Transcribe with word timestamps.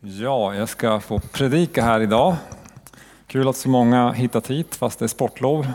Ja, 0.00 0.54
jag 0.54 0.68
ska 0.68 1.00
få 1.00 1.18
predika 1.18 1.82
här 1.82 2.00
idag. 2.00 2.36
Kul 3.26 3.48
att 3.48 3.56
så 3.56 3.68
många 3.68 4.12
hittat 4.12 4.50
hit 4.50 4.76
fast 4.76 4.98
det 4.98 5.04
är 5.04 5.08
sportlov 5.08 5.66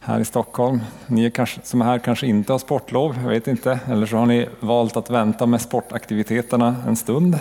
här 0.00 0.20
i 0.20 0.24
Stockholm. 0.24 0.80
Ni 1.06 1.30
kanske, 1.30 1.60
som 1.64 1.80
är 1.80 1.84
här 1.84 1.98
kanske 1.98 2.26
inte 2.26 2.52
har 2.52 2.58
sportlov, 2.58 3.18
jag 3.22 3.28
vet 3.28 3.48
inte. 3.48 3.78
Eller 3.88 4.06
så 4.06 4.16
har 4.16 4.26
ni 4.26 4.48
valt 4.60 4.96
att 4.96 5.10
vänta 5.10 5.46
med 5.46 5.60
sportaktiviteterna 5.60 6.76
en 6.86 6.96
stund, 6.96 7.38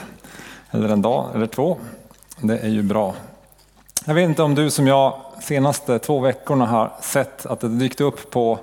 eller 0.71 0.89
en 0.89 1.01
dag 1.01 1.29
eller 1.35 1.47
två. 1.47 1.77
Det 2.41 2.57
är 2.57 2.69
ju 2.69 2.83
bra. 2.83 3.15
Jag 4.05 4.13
vet 4.13 4.29
inte 4.29 4.43
om 4.43 4.55
du 4.55 4.69
som 4.69 4.87
jag 4.87 5.21
senaste 5.41 5.99
två 5.99 6.19
veckorna 6.19 6.65
har 6.65 6.91
sett 7.01 7.45
att 7.45 7.59
det 7.59 7.69
dykt 7.69 8.01
upp 8.01 8.31
på 8.31 8.59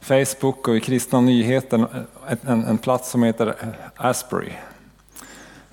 Facebook 0.00 0.68
och 0.68 0.76
i 0.76 0.80
kristna 0.80 1.20
nyheter 1.20 1.86
en, 2.46 2.64
en 2.64 2.78
plats 2.78 3.10
som 3.10 3.22
heter 3.22 3.54
Asbury 3.96 4.52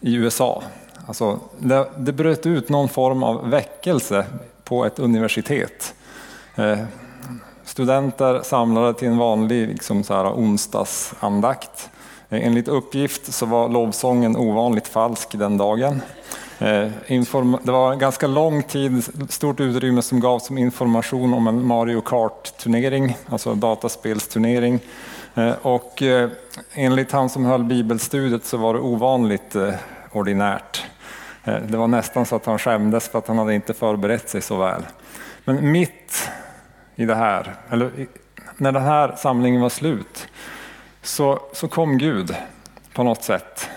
i 0.01 0.15
USA. 0.15 0.63
Alltså, 1.07 1.39
det, 1.59 1.87
det 1.97 2.13
bröt 2.13 2.45
ut 2.45 2.69
någon 2.69 2.89
form 2.89 3.23
av 3.23 3.49
väckelse 3.49 4.25
på 4.63 4.85
ett 4.85 4.99
universitet. 4.99 5.93
Eh, 6.55 6.79
studenter 7.65 8.41
samlade 8.43 8.93
till 8.93 9.07
en 9.07 9.17
vanlig 9.17 9.67
liksom 9.67 10.03
så 10.03 10.13
här, 10.13 10.31
onsdagsandakt. 10.31 11.89
Eh, 12.29 12.47
enligt 12.47 12.67
uppgift 12.67 13.33
så 13.33 13.45
var 13.45 13.69
lovsången 13.69 14.37
ovanligt 14.37 14.87
falsk 14.87 15.31
den 15.31 15.57
dagen. 15.57 16.01
Eh, 16.59 16.87
det 17.63 17.71
var 17.71 17.93
en 17.93 17.99
ganska 17.99 18.27
lång 18.27 18.63
tid, 18.63 19.03
stort 19.29 19.59
utrymme 19.59 20.01
som 20.01 20.19
gavs 20.19 20.45
som 20.45 20.57
information 20.57 21.33
om 21.33 21.47
en 21.47 21.65
Mario 21.65 22.01
Kart-turnering, 22.01 23.17
alltså 23.29 23.55
dataspelsturnering. 23.55 24.79
Eh, 25.37 25.53
och 25.61 26.01
eh, 26.01 26.29
enligt 26.73 27.11
han 27.11 27.29
som 27.29 27.45
höll 27.45 27.63
bibelstudiet 27.63 28.45
så 28.45 28.57
var 28.57 28.73
det 28.73 28.79
ovanligt 28.79 29.55
eh, 29.55 29.73
ordinärt. 30.11 30.85
Det 31.43 31.77
var 31.77 31.87
nästan 31.87 32.25
så 32.25 32.35
att 32.35 32.45
han 32.45 32.59
skämdes 32.59 33.09
för 33.09 33.19
att 33.19 33.27
han 33.27 33.37
hade 33.37 33.53
inte 33.53 33.73
förberett 33.73 34.29
sig 34.29 34.41
så 34.41 34.57
väl. 34.57 34.85
Men 35.45 35.71
mitt 35.71 36.29
i 36.95 37.05
det 37.05 37.15
här, 37.15 37.55
eller 37.69 38.07
när 38.57 38.71
den 38.71 38.83
här 38.83 39.15
samlingen 39.17 39.61
var 39.61 39.69
slut, 39.69 40.27
så, 41.01 41.39
så 41.53 41.67
kom 41.67 41.97
Gud 41.97 42.35
på 42.93 43.03
något 43.03 43.23
sätt. 43.23 43.69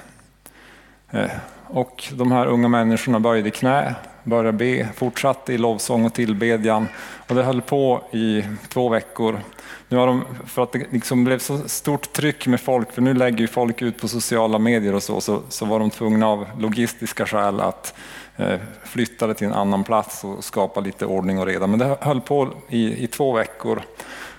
Och 1.67 2.09
de 2.13 2.33
här 2.33 2.47
unga 2.47 2.69
människorna 2.69 3.21
böjde 3.21 3.51
knä, 3.51 3.95
började 4.25 4.53
be, 4.53 4.89
fortsatte 4.95 5.53
i 5.53 5.59
lovsång 5.59 6.05
och 6.05 6.15
tillbedjan. 6.15 6.89
Och 7.29 7.35
det 7.35 7.43
höll 7.43 7.63
på 7.63 8.03
i 8.13 8.45
två 8.69 8.89
veckor. 8.89 9.41
Nu 9.89 9.97
har 9.97 10.07
de, 10.07 10.25
för 10.47 10.63
att 10.63 10.73
det 10.73 10.93
liksom 10.93 11.25
blev 11.25 11.39
så 11.39 11.69
stort 11.69 12.13
tryck 12.13 12.47
med 12.47 12.61
folk, 12.61 12.93
för 12.93 13.03
nu 13.03 13.15
lägger 13.15 13.39
ju 13.39 13.47
folk 13.47 13.83
ut 13.83 14.01
på 14.01 14.09
sociala 14.09 14.59
medier 14.59 14.95
och 14.95 15.03
så, 15.03 15.21
så, 15.21 15.43
så 15.49 15.65
var 15.65 15.79
de 15.79 15.91
tvungna 15.91 16.29
av 16.29 16.47
logistiska 16.59 17.27
skäl 17.27 17.61
att 17.61 17.95
eh, 18.37 18.59
flytta 18.85 19.27
det 19.27 19.35
till 19.35 19.47
en 19.47 19.53
annan 19.53 19.85
plats 19.85 20.25
och 20.25 20.45
skapa 20.45 20.81
lite 20.81 21.07
ordning 21.07 21.39
och 21.39 21.47
reda. 21.47 21.67
Men 21.67 21.79
det 21.79 21.97
höll 22.01 22.21
på 22.21 22.49
i, 22.69 23.05
i 23.05 23.07
två 23.07 23.33
veckor. 23.33 23.83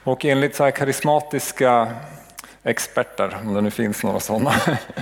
Och 0.03 0.25
enligt 0.25 0.55
så 0.55 0.63
här 0.63 0.71
karismatiska 0.71 1.87
experter, 2.63 3.37
om 3.45 3.53
det 3.53 3.61
nu 3.61 3.71
finns 3.71 4.03
några 4.03 4.19
sådana, 4.19 4.53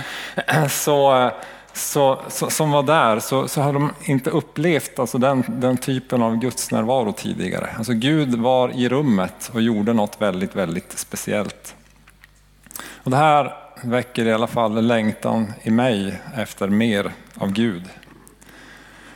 så, 0.70 1.22
eh, 1.22 1.32
så, 1.72 2.20
så, 2.28 2.50
som 2.50 2.70
var 2.70 2.82
där, 2.82 3.20
så, 3.20 3.48
så 3.48 3.60
hade 3.60 3.72
de 3.72 3.92
inte 4.04 4.30
upplevt 4.30 4.98
alltså 4.98 5.18
den, 5.18 5.44
den 5.48 5.76
typen 5.76 6.22
av 6.22 6.36
gudsnärvaro 6.36 7.12
tidigare. 7.12 7.70
Alltså 7.76 7.92
Gud 7.92 8.34
var 8.34 8.70
i 8.70 8.88
rummet 8.88 9.50
och 9.54 9.62
gjorde 9.62 9.92
något 9.92 10.16
väldigt, 10.22 10.56
väldigt 10.56 10.98
speciellt. 10.98 11.74
Och 13.02 13.10
det 13.10 13.16
här 13.16 13.54
väcker 13.82 14.26
i 14.26 14.32
alla 14.32 14.46
fall 14.46 14.78
en 14.78 14.88
längtan 14.88 15.52
i 15.62 15.70
mig 15.70 16.20
efter 16.36 16.68
mer 16.68 17.12
av 17.38 17.52
Gud. 17.52 17.82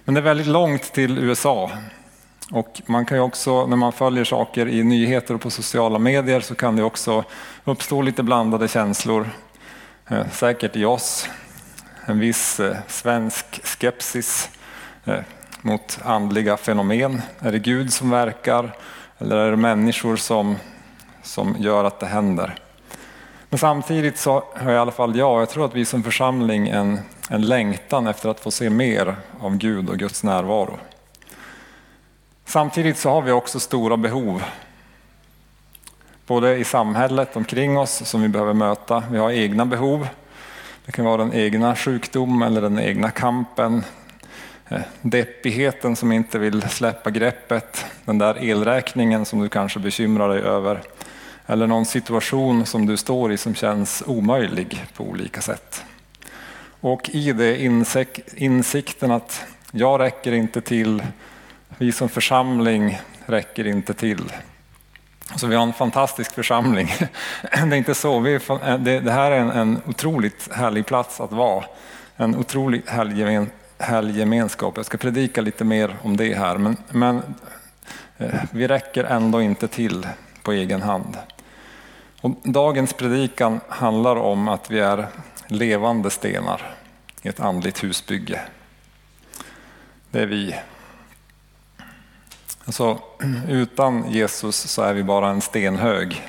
Men 0.04 0.14
det 0.14 0.20
är 0.20 0.22
väldigt 0.22 0.46
långt 0.46 0.92
till 0.92 1.18
USA 1.18 1.70
och 2.50 2.82
man 2.86 3.06
kan 3.06 3.18
ju 3.18 3.22
också, 3.22 3.66
när 3.66 3.76
man 3.76 3.92
följer 3.92 4.24
saker 4.24 4.68
i 4.68 4.82
nyheter 4.84 5.34
och 5.34 5.40
på 5.40 5.50
sociala 5.50 5.98
medier 5.98 6.40
så 6.40 6.54
kan 6.54 6.76
det 6.76 6.82
också 6.82 7.24
uppstå 7.64 8.02
lite 8.02 8.22
blandade 8.22 8.68
känslor. 8.68 9.30
Eh, 10.08 10.30
säkert 10.32 10.76
i 10.76 10.84
oss. 10.84 11.28
En 12.06 12.18
viss 12.18 12.60
eh, 12.60 12.76
svensk 12.88 13.60
skepsis 13.64 14.50
eh, 15.04 15.20
mot 15.62 15.98
andliga 16.04 16.56
fenomen. 16.56 17.22
Är 17.38 17.52
det 17.52 17.58
Gud 17.58 17.92
som 17.92 18.10
verkar 18.10 18.76
eller 19.18 19.36
är 19.36 19.50
det 19.50 19.56
människor 19.56 20.16
som, 20.16 20.56
som 21.22 21.56
gör 21.58 21.84
att 21.84 22.00
det 22.00 22.06
händer? 22.06 22.54
Men 23.48 23.58
samtidigt 23.58 24.18
så 24.18 24.44
har 24.56 24.72
i 24.72 24.76
alla 24.76 24.92
fall 24.92 25.16
jag, 25.16 25.40
jag 25.40 25.48
tror 25.48 25.64
att 25.64 25.74
vi 25.74 25.84
som 25.84 26.02
församling 26.02 26.68
en, 26.68 27.00
en 27.30 27.42
längtan 27.42 28.06
efter 28.06 28.28
att 28.28 28.40
få 28.40 28.50
se 28.50 28.70
mer 28.70 29.16
av 29.40 29.56
Gud 29.56 29.88
och 29.90 29.98
Guds 29.98 30.22
närvaro. 30.22 30.78
Samtidigt 32.44 32.98
så 32.98 33.10
har 33.10 33.22
vi 33.22 33.32
också 33.32 33.60
stora 33.60 33.96
behov. 33.96 34.42
Både 36.26 36.56
i 36.56 36.64
samhället 36.64 37.36
omkring 37.36 37.78
oss 37.78 38.02
som 38.04 38.22
vi 38.22 38.28
behöver 38.28 38.52
möta. 38.52 39.02
Vi 39.10 39.18
har 39.18 39.30
egna 39.30 39.66
behov. 39.66 40.08
Det 40.86 40.92
kan 40.92 41.04
vara 41.04 41.16
den 41.16 41.34
egna 41.34 41.76
sjukdomen 41.76 42.42
eller 42.42 42.60
den 42.60 42.78
egna 42.78 43.10
kampen. 43.10 43.84
Eh, 44.68 44.80
deppigheten 45.02 45.96
som 45.96 46.12
inte 46.12 46.38
vill 46.38 46.62
släppa 46.62 47.10
greppet. 47.10 47.84
Den 48.04 48.18
där 48.18 48.44
elräkningen 48.44 49.24
som 49.24 49.40
du 49.40 49.48
kanske 49.48 49.80
bekymrar 49.80 50.28
dig 50.28 50.40
över. 50.42 50.82
Eller 51.46 51.66
någon 51.66 51.86
situation 51.86 52.66
som 52.66 52.86
du 52.86 52.96
står 52.96 53.32
i 53.32 53.36
som 53.36 53.54
känns 53.54 54.02
omöjlig 54.06 54.84
på 54.96 55.04
olika 55.04 55.40
sätt. 55.40 55.84
Och 56.80 57.10
i 57.12 57.32
det 57.32 57.64
insikten 58.36 59.10
att 59.10 59.46
jag 59.70 60.00
räcker 60.00 60.32
inte 60.32 60.60
till 60.60 61.02
vi 61.78 61.92
som 61.92 62.08
församling 62.08 63.00
räcker 63.26 63.66
inte 63.66 63.94
till. 63.94 64.32
Så 65.36 65.46
vi 65.46 65.54
har 65.54 65.62
en 65.62 65.72
fantastisk 65.72 66.34
församling. 66.34 66.88
Det 67.42 67.58
är 67.58 67.74
inte 67.74 67.94
så. 67.94 68.20
Vi 68.20 68.34
är, 68.34 68.68
eh, 68.68 68.78
det, 68.78 69.12
här 69.12 69.30
är 69.30 69.40
en, 69.40 69.50
en 69.50 69.80
otroligt 69.86 70.52
härlig 70.52 70.86
plats 70.86 71.20
att 71.20 71.32
vara. 71.32 71.64
En 72.16 72.36
otroligt 72.36 72.88
härlig, 72.88 73.48
härlig 73.78 74.16
gemenskap. 74.16 74.76
Jag 74.76 74.86
ska 74.86 74.98
predika 74.98 75.40
lite 75.40 75.64
mer 75.64 75.96
om 76.02 76.16
det 76.16 76.34
här. 76.34 76.58
Men, 76.58 76.76
men 76.90 77.22
eh, 78.18 78.34
vi 78.50 78.68
räcker 78.68 79.04
ändå 79.04 79.42
inte 79.42 79.68
till 79.68 80.06
på 80.42 80.52
egen 80.52 80.82
hand. 80.82 81.16
Och 82.20 82.30
dagens 82.42 82.92
predikan 82.92 83.60
handlar 83.68 84.16
om 84.16 84.48
att 84.48 84.70
vi 84.70 84.80
är 84.80 85.06
levande 85.46 86.10
stenar 86.10 86.74
i 87.22 87.28
ett 87.28 87.40
andligt 87.40 87.84
husbygge. 87.84 88.40
Det 90.10 90.20
är 90.20 90.26
vi. 90.26 90.54
Alltså, 92.66 92.98
utan 93.48 94.10
Jesus 94.10 94.56
så 94.56 94.82
är 94.82 94.94
vi 94.94 95.02
bara 95.02 95.30
en 95.30 95.40
stenhög. 95.40 96.22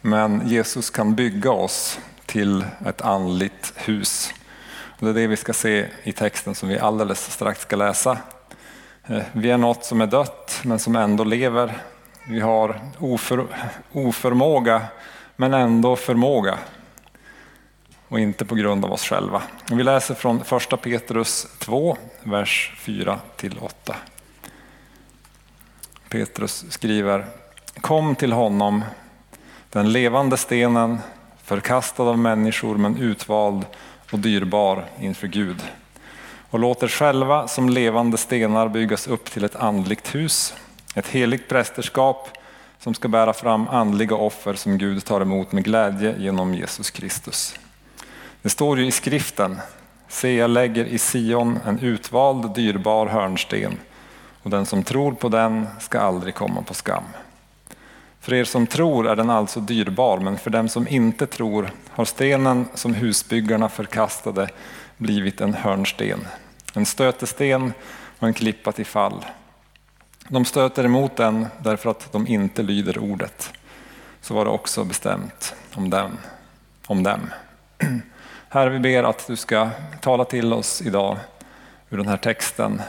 Men 0.00 0.48
Jesus 0.48 0.90
kan 0.90 1.14
bygga 1.14 1.50
oss 1.50 1.98
till 2.26 2.64
ett 2.86 3.02
andligt 3.02 3.72
hus. 3.76 4.34
Och 4.98 5.06
det 5.06 5.10
är 5.10 5.14
det 5.14 5.26
vi 5.26 5.36
ska 5.36 5.52
se 5.52 5.86
i 6.02 6.12
texten 6.12 6.54
som 6.54 6.68
vi 6.68 6.78
alldeles 6.78 7.32
strax 7.32 7.60
ska 7.60 7.76
läsa. 7.76 8.18
Eh, 9.06 9.22
vi 9.32 9.50
är 9.50 9.58
något 9.58 9.84
som 9.84 10.00
är 10.00 10.06
dött 10.06 10.60
men 10.62 10.78
som 10.78 10.96
ändå 10.96 11.24
lever. 11.24 11.82
Vi 12.28 12.40
har 12.40 12.80
oför, 12.98 13.46
oförmåga 13.92 14.82
men 15.36 15.54
ändå 15.54 15.96
förmåga. 15.96 16.58
Och 18.08 18.20
inte 18.20 18.44
på 18.44 18.54
grund 18.54 18.84
av 18.84 18.92
oss 18.92 19.04
själva. 19.04 19.42
Vi 19.70 19.82
läser 19.82 20.14
från 20.14 20.44
första 20.44 20.76
Petrus 20.76 21.46
2, 21.58 21.96
vers 22.22 22.72
4 22.78 23.20
till 23.36 23.58
8. 23.58 23.96
Petrus 26.14 26.64
skriver 26.68 27.26
Kom 27.80 28.14
till 28.14 28.32
honom, 28.32 28.84
den 29.70 29.92
levande 29.92 30.36
stenen, 30.36 30.98
förkastad 31.42 32.02
av 32.02 32.18
människor 32.18 32.76
men 32.76 32.96
utvald 32.96 33.66
och 34.12 34.18
dyrbar 34.18 34.84
inför 35.00 35.26
Gud. 35.26 35.62
Och 36.50 36.58
låt 36.58 36.82
er 36.82 36.88
själva 36.88 37.48
som 37.48 37.68
levande 37.68 38.16
stenar 38.16 38.68
byggas 38.68 39.06
upp 39.06 39.30
till 39.30 39.44
ett 39.44 39.56
andligt 39.56 40.14
hus, 40.14 40.54
ett 40.94 41.06
heligt 41.06 41.48
prästerskap 41.48 42.28
som 42.78 42.94
ska 42.94 43.08
bära 43.08 43.32
fram 43.32 43.68
andliga 43.68 44.16
offer 44.16 44.54
som 44.54 44.78
Gud 44.78 45.04
tar 45.04 45.20
emot 45.20 45.52
med 45.52 45.64
glädje 45.64 46.14
genom 46.18 46.54
Jesus 46.54 46.90
Kristus. 46.90 47.54
Det 48.42 48.48
står 48.48 48.78
ju 48.78 48.86
i 48.86 48.90
skriften, 48.90 49.60
se 50.08 50.36
jag 50.36 50.50
lägger 50.50 50.84
i 50.84 50.98
Sion 50.98 51.58
en 51.66 51.78
utvald 51.78 52.54
dyrbar 52.54 53.06
hörnsten 53.06 53.78
och 54.44 54.50
den 54.50 54.66
som 54.66 54.82
tror 54.82 55.12
på 55.12 55.28
den 55.28 55.66
ska 55.80 56.00
aldrig 56.00 56.34
komma 56.34 56.62
på 56.62 56.74
skam. 56.74 57.04
För 58.20 58.34
er 58.34 58.44
som 58.44 58.66
tror 58.66 59.08
är 59.08 59.16
den 59.16 59.30
alltså 59.30 59.60
dyrbar, 59.60 60.18
men 60.18 60.38
för 60.38 60.50
dem 60.50 60.68
som 60.68 60.88
inte 60.88 61.26
tror 61.26 61.70
har 61.90 62.04
stenen 62.04 62.68
som 62.74 62.94
husbyggarna 62.94 63.68
förkastade 63.68 64.48
blivit 64.96 65.40
en 65.40 65.54
hörnsten, 65.54 66.26
en 66.74 66.86
stötesten 66.86 67.72
och 68.18 68.28
en 68.28 68.34
klippa 68.34 68.72
till 68.72 68.86
fall. 68.86 69.24
De 70.28 70.44
stöter 70.44 70.84
emot 70.84 71.16
den 71.16 71.46
därför 71.58 71.90
att 71.90 72.12
de 72.12 72.26
inte 72.26 72.62
lyder 72.62 72.98
ordet. 72.98 73.52
Så 74.20 74.34
var 74.34 74.44
det 74.44 74.50
också 74.50 74.84
bestämt 74.84 75.54
om 75.74 75.90
dem. 75.90 76.18
Om 76.86 77.02
dem. 77.02 77.20
Herre, 78.48 78.70
vi 78.70 78.78
ber 78.78 79.02
att 79.02 79.26
du 79.26 79.36
ska 79.36 79.70
tala 80.00 80.24
till 80.24 80.52
oss 80.52 80.82
idag 80.82 81.16
ur 81.90 81.96
den 81.96 82.08
här 82.08 82.16
texten. 82.16 82.82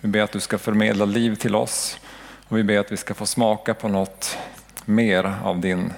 Vi 0.00 0.08
ber 0.08 0.20
att 0.20 0.32
du 0.32 0.40
ska 0.40 0.58
förmedla 0.58 1.04
liv 1.04 1.34
till 1.34 1.54
oss 1.54 2.00
och 2.48 2.58
vi 2.58 2.62
ber 2.62 2.78
att 2.78 2.92
vi 2.92 2.96
ska 2.96 3.14
få 3.14 3.26
smaka 3.26 3.74
på 3.74 3.88
något 3.88 4.38
mer 4.84 5.34
av 5.44 5.60
din 5.60 5.92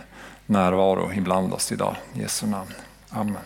närvaro 0.47 1.13
ibland 1.13 1.53
oss 1.53 1.73
idag. 1.73 1.97
I 2.15 2.21
Jesu 2.21 2.47
namn. 2.47 2.73
Amen. 3.11 3.37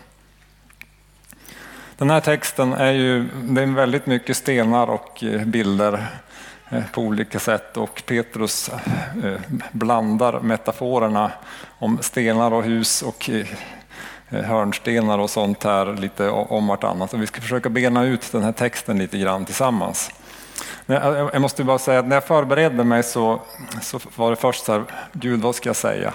Den 1.97 2.09
här 2.09 2.19
texten 2.19 2.73
är 2.73 2.91
ju 2.91 3.25
det 3.43 3.61
är 3.61 3.65
väldigt 3.65 4.05
mycket 4.05 4.37
stenar 4.37 4.89
och 4.89 5.23
eh, 5.23 5.45
bilder 5.45 6.07
eh, 6.69 6.83
på 6.91 7.01
olika 7.01 7.39
sätt 7.39 7.77
och 7.77 8.03
Petrus 8.05 8.69
eh, 9.23 9.39
blandar 9.71 10.39
metaforerna 10.39 11.31
om 11.79 11.97
stenar 12.01 12.53
och 12.53 12.63
hus 12.63 13.01
och 13.01 13.29
hörnstenar 14.29 15.19
och 15.19 15.29
sånt 15.29 15.63
här 15.63 15.93
lite 15.93 16.29
om 16.29 16.67
vartannat. 16.67 17.11
Så 17.11 17.17
vi 17.17 17.27
ska 17.27 17.41
försöka 17.41 17.69
bena 17.69 18.03
ut 18.03 18.31
den 18.31 18.43
här 18.43 18.51
texten 18.51 18.97
lite 18.97 19.17
grann 19.17 19.45
tillsammans. 19.45 20.11
Jag 20.89 21.41
måste 21.41 21.63
bara 21.63 21.79
säga 21.79 21.99
att 21.99 22.07
när 22.07 22.15
jag 22.15 22.23
förberedde 22.23 22.83
mig 22.83 23.03
så, 23.03 23.41
så 23.81 23.99
var 24.15 24.29
det 24.29 24.35
först 24.35 24.65
så 24.65 24.71
här, 24.71 24.83
Gud 25.11 25.41
vad 25.41 25.55
ska 25.55 25.69
jag 25.69 25.75
säga? 25.75 26.13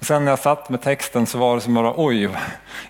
Sen 0.00 0.24
när 0.24 0.32
jag 0.32 0.38
satt 0.38 0.68
med 0.68 0.82
texten 0.82 1.26
så 1.26 1.38
var 1.38 1.54
det 1.54 1.60
som 1.60 1.74
bara 1.74 1.94
oj, 1.96 2.28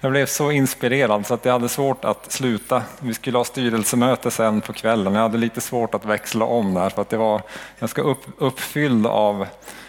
jag 0.01 0.11
blev 0.11 0.27
så 0.27 0.51
inspirerad 0.51 1.27
så 1.27 1.35
att 1.35 1.45
jag 1.45 1.53
hade 1.53 1.69
svårt 1.69 2.05
att 2.05 2.33
sluta. 2.33 2.83
Vi 3.01 3.15
skulle 3.15 3.39
ha 3.39 3.45
styrelsemöte 3.45 4.31
sen 4.31 4.61
på 4.61 4.73
kvällen. 4.73 5.15
Jag 5.15 5.23
hade 5.23 5.39
lite 5.39 5.61
svårt 5.61 5.95
att 5.95 6.05
växla 6.05 6.45
om 6.45 6.75
där 6.75 6.91
för 6.91 7.03
att 7.03 7.09
det 7.09 7.17
var 7.17 7.43
ganska 7.81 8.03
upp, 8.03 8.25
uppfylld 8.39 9.07
av 9.07 9.47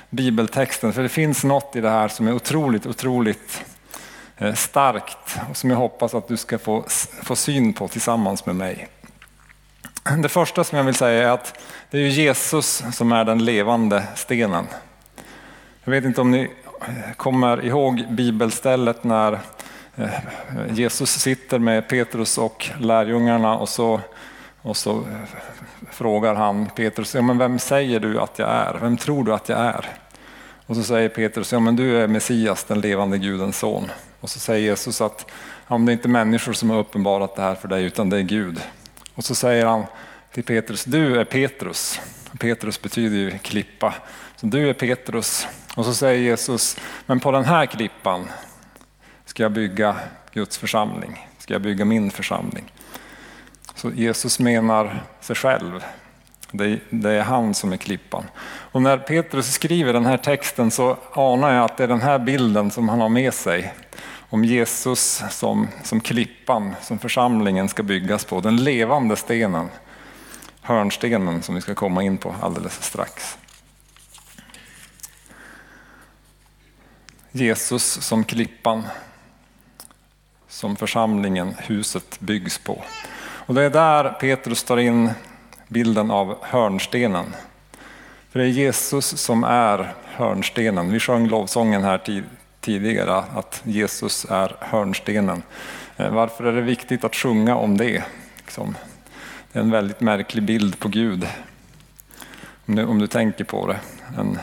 bibeltexten. 0.09 0.93
För 0.93 1.03
det 1.03 1.09
finns 1.09 1.43
något 1.43 1.75
i 1.75 1.81
det 1.81 1.89
här 1.89 2.07
som 2.07 2.27
är 2.27 2.33
otroligt, 2.33 2.85
otroligt 2.85 3.63
eh, 4.37 4.53
starkt 4.53 5.39
och 5.49 5.57
som 5.57 5.69
jag 5.69 5.77
hoppas 5.77 6.15
att 6.15 6.27
du 6.27 6.37
ska 6.37 6.57
få, 6.57 6.83
få 7.23 7.35
syn 7.35 7.73
på 7.73 7.87
tillsammans 7.87 8.45
med 8.45 8.55
mig. 8.55 8.87
Det 10.17 10.29
första 10.29 10.63
som 10.63 10.77
jag 10.77 10.85
vill 10.85 10.95
säga 10.95 11.29
är 11.29 11.31
att 11.31 11.59
det 11.89 11.97
är 11.97 12.07
Jesus 12.07 12.83
som 12.93 13.11
är 13.11 13.25
den 13.25 13.45
levande 13.45 14.03
stenen. 14.15 14.67
Jag 15.83 15.91
vet 15.91 16.05
inte 16.05 16.21
om 16.21 16.31
ni 16.31 16.51
eh, 16.81 17.13
kommer 17.15 17.65
ihåg 17.65 18.05
bibelstället 18.09 19.03
när 19.03 19.39
eh, 19.95 20.09
Jesus 20.71 21.09
sitter 21.09 21.59
med 21.59 21.87
Petrus 21.87 22.37
och 22.37 22.69
lärjungarna 22.79 23.57
och 23.57 23.69
så, 23.69 24.01
och 24.61 24.77
så 24.77 24.91
eh, 24.91 25.05
frågar 25.91 26.35
han 26.35 26.69
Petrus, 26.75 27.15
ja, 27.15 27.21
men 27.21 27.37
vem 27.37 27.59
säger 27.59 27.99
du 27.99 28.19
att 28.19 28.39
jag 28.39 28.49
är? 28.49 28.77
Vem 28.81 28.97
tror 28.97 29.23
du 29.23 29.33
att 29.33 29.49
jag 29.49 29.59
är? 29.59 29.85
Och 30.65 30.75
så 30.75 30.83
säger 30.83 31.09
Petrus, 31.09 31.51
ja 31.51 31.59
men 31.59 31.75
du 31.75 31.97
är 32.01 32.07
Messias, 32.07 32.63
den 32.63 32.81
levande 32.81 33.17
Gudens 33.17 33.57
son. 33.57 33.91
Och 34.19 34.29
så 34.29 34.39
säger 34.39 34.69
Jesus 34.69 35.01
att 35.01 35.31
ja, 35.67 35.77
det 35.77 35.91
är 35.91 35.93
inte 35.93 36.07
människor 36.07 36.53
som 36.53 36.69
har 36.69 36.77
uppenbarat 36.77 37.35
det 37.35 37.41
här 37.41 37.55
för 37.55 37.67
dig 37.67 37.83
utan 37.83 38.09
det 38.09 38.17
är 38.17 38.21
Gud. 38.21 38.61
Och 39.19 39.25
så 39.25 39.35
säger 39.35 39.65
han 39.65 39.85
till 40.31 40.43
Petrus, 40.43 40.83
du 40.83 41.19
är 41.19 41.25
Petrus. 41.25 42.01
Petrus 42.39 42.81
betyder 42.81 43.17
ju 43.17 43.37
klippa. 43.37 43.93
Så 44.35 44.45
du 44.45 44.69
är 44.69 44.73
Petrus. 44.73 45.47
Och 45.75 45.85
så 45.85 45.93
säger 45.93 46.21
Jesus, 46.21 46.77
men 47.05 47.19
på 47.19 47.31
den 47.31 47.45
här 47.45 47.65
klippan 47.65 48.27
ska 49.25 49.43
jag 49.43 49.51
bygga 49.51 49.95
Guds 50.33 50.57
församling. 50.57 51.27
Ska 51.37 51.53
jag 51.53 51.61
bygga 51.61 51.85
min 51.85 52.11
församling. 52.11 52.71
Så 53.75 53.91
Jesus 53.91 54.39
menar 54.39 55.03
sig 55.21 55.35
själv. 55.35 55.83
Det, 56.51 57.09
är 57.09 57.21
han 57.21 57.53
som 57.53 57.73
är 57.73 57.77
klippan. 57.77 58.23
Och 58.45 58.81
när 58.81 58.97
Petrus 58.97 59.53
skriver 59.53 59.93
den 59.93 60.05
här 60.05 60.17
texten 60.17 60.71
så 60.71 60.97
anar 61.13 61.53
jag 61.53 61.65
att 61.65 61.77
det 61.77 61.83
är 61.83 61.87
den 61.87 62.01
här 62.01 62.19
bilden 62.19 62.71
som 62.71 62.89
han 62.89 63.01
har 63.01 63.09
med 63.09 63.33
sig. 63.33 63.73
Om 64.29 64.45
Jesus 64.45 65.23
som, 65.29 65.67
som 65.83 66.01
klippan 66.01 66.75
som 66.81 66.99
församlingen 66.99 67.69
ska 67.69 67.83
byggas 67.83 68.25
på. 68.25 68.41
Den 68.41 68.63
levande 68.63 69.15
stenen 69.15 69.69
hörnstenen 70.61 71.41
som 71.41 71.55
vi 71.55 71.61
ska 71.61 71.75
komma 71.75 72.03
in 72.03 72.17
på 72.17 72.35
alldeles 72.41 72.83
strax. 72.83 73.37
Jesus 77.31 77.83
som 77.83 78.23
klippan 78.23 78.83
som 80.47 80.75
församlingen, 80.75 81.55
huset 81.57 82.19
byggs 82.19 82.57
på. 82.57 82.83
Och 83.19 83.53
det 83.53 83.63
är 83.63 83.69
där 83.69 84.09
Petrus 84.09 84.63
tar 84.63 84.77
in 84.77 85.09
bilden 85.67 86.11
av 86.11 86.37
hörnstenen. 86.41 87.25
För 88.29 88.39
det 88.39 88.45
är 88.45 88.49
Jesus 88.49 89.05
som 89.05 89.43
är 89.43 89.93
hörnstenen. 90.05 90.91
Vi 90.91 90.99
sjöng 90.99 91.27
lovsången 91.27 91.83
här 91.83 91.97
tidigare 92.69 93.23
att 93.35 93.61
Jesus 93.63 94.25
är 94.29 94.55
hörnstenen. 94.59 95.43
Eh, 95.97 96.09
varför 96.09 96.43
är 96.43 96.53
det 96.53 96.61
viktigt 96.61 97.03
att 97.03 97.15
sjunga 97.15 97.55
om 97.55 97.77
det? 97.77 98.03
Liksom? 98.37 98.75
Det 99.51 99.59
är 99.59 99.63
en 99.63 99.71
väldigt 99.71 100.01
märklig 100.01 100.43
bild 100.43 100.79
på 100.79 100.87
Gud. 100.87 101.27
Om 102.65 102.75
du, 102.75 102.85
om 102.85 102.99
du 102.99 103.07
tänker 103.07 103.43
på 103.43 103.67
det. 103.67 103.79
En, 104.17 104.39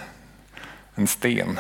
en 0.94 1.06
sten. 1.06 1.58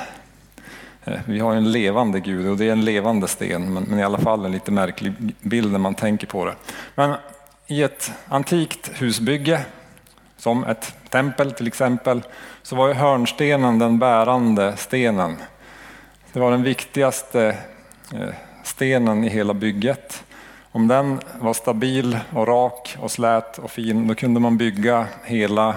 Eh, 1.04 1.20
vi 1.26 1.38
har 1.38 1.54
en 1.54 1.72
levande 1.72 2.20
Gud 2.20 2.48
och 2.48 2.56
det 2.56 2.68
är 2.68 2.72
en 2.72 2.84
levande 2.84 3.28
sten, 3.28 3.74
men, 3.74 3.82
men, 3.82 3.98
i 3.98 4.02
alla 4.02 4.18
fall 4.18 4.44
en 4.44 4.52
lite 4.52 4.70
märklig 4.70 5.12
bild 5.40 5.72
när 5.72 5.78
man 5.78 5.94
tänker 5.94 6.26
på 6.26 6.44
det. 6.44 6.54
Men 6.94 7.14
i 7.66 7.82
ett 7.82 8.12
antikt 8.28 8.90
husbygge, 8.94 9.60
som 10.36 10.64
ett 10.64 10.94
tempel 11.10 11.52
till 11.52 11.66
exempel, 11.66 12.22
så 12.62 12.76
var 12.76 12.88
ju 12.88 12.94
hörnstenen 12.94 13.78
den 13.78 13.98
bärande 13.98 14.76
stenen. 14.76 15.36
Det 16.36 16.40
var 16.40 16.50
den 16.50 16.62
viktigaste 16.62 17.56
eh, 18.12 18.28
stenen 18.62 19.24
i 19.24 19.28
hela 19.28 19.54
bygget. 19.54 20.24
Om 20.72 20.88
den 20.88 21.20
var 21.40 21.54
stabil 21.54 22.18
och 22.32 22.46
rak 22.46 22.96
och 23.00 23.10
slät 23.10 23.58
och 23.58 23.70
fin, 23.70 24.06
då 24.08 24.14
kunde 24.14 24.40
man 24.40 24.56
bygga 24.56 25.06
hela, 25.24 25.76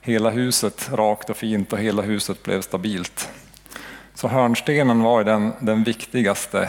hela 0.00 0.30
huset 0.30 0.90
rakt 0.92 1.30
och 1.30 1.36
fint 1.36 1.72
och 1.72 1.78
hela 1.78 2.02
huset 2.02 2.42
blev 2.42 2.60
stabilt. 2.62 3.28
Så 4.14 4.28
hörnstenen 4.28 5.02
var 5.02 5.24
den, 5.24 5.52
den 5.60 5.84
viktigaste 5.84 6.68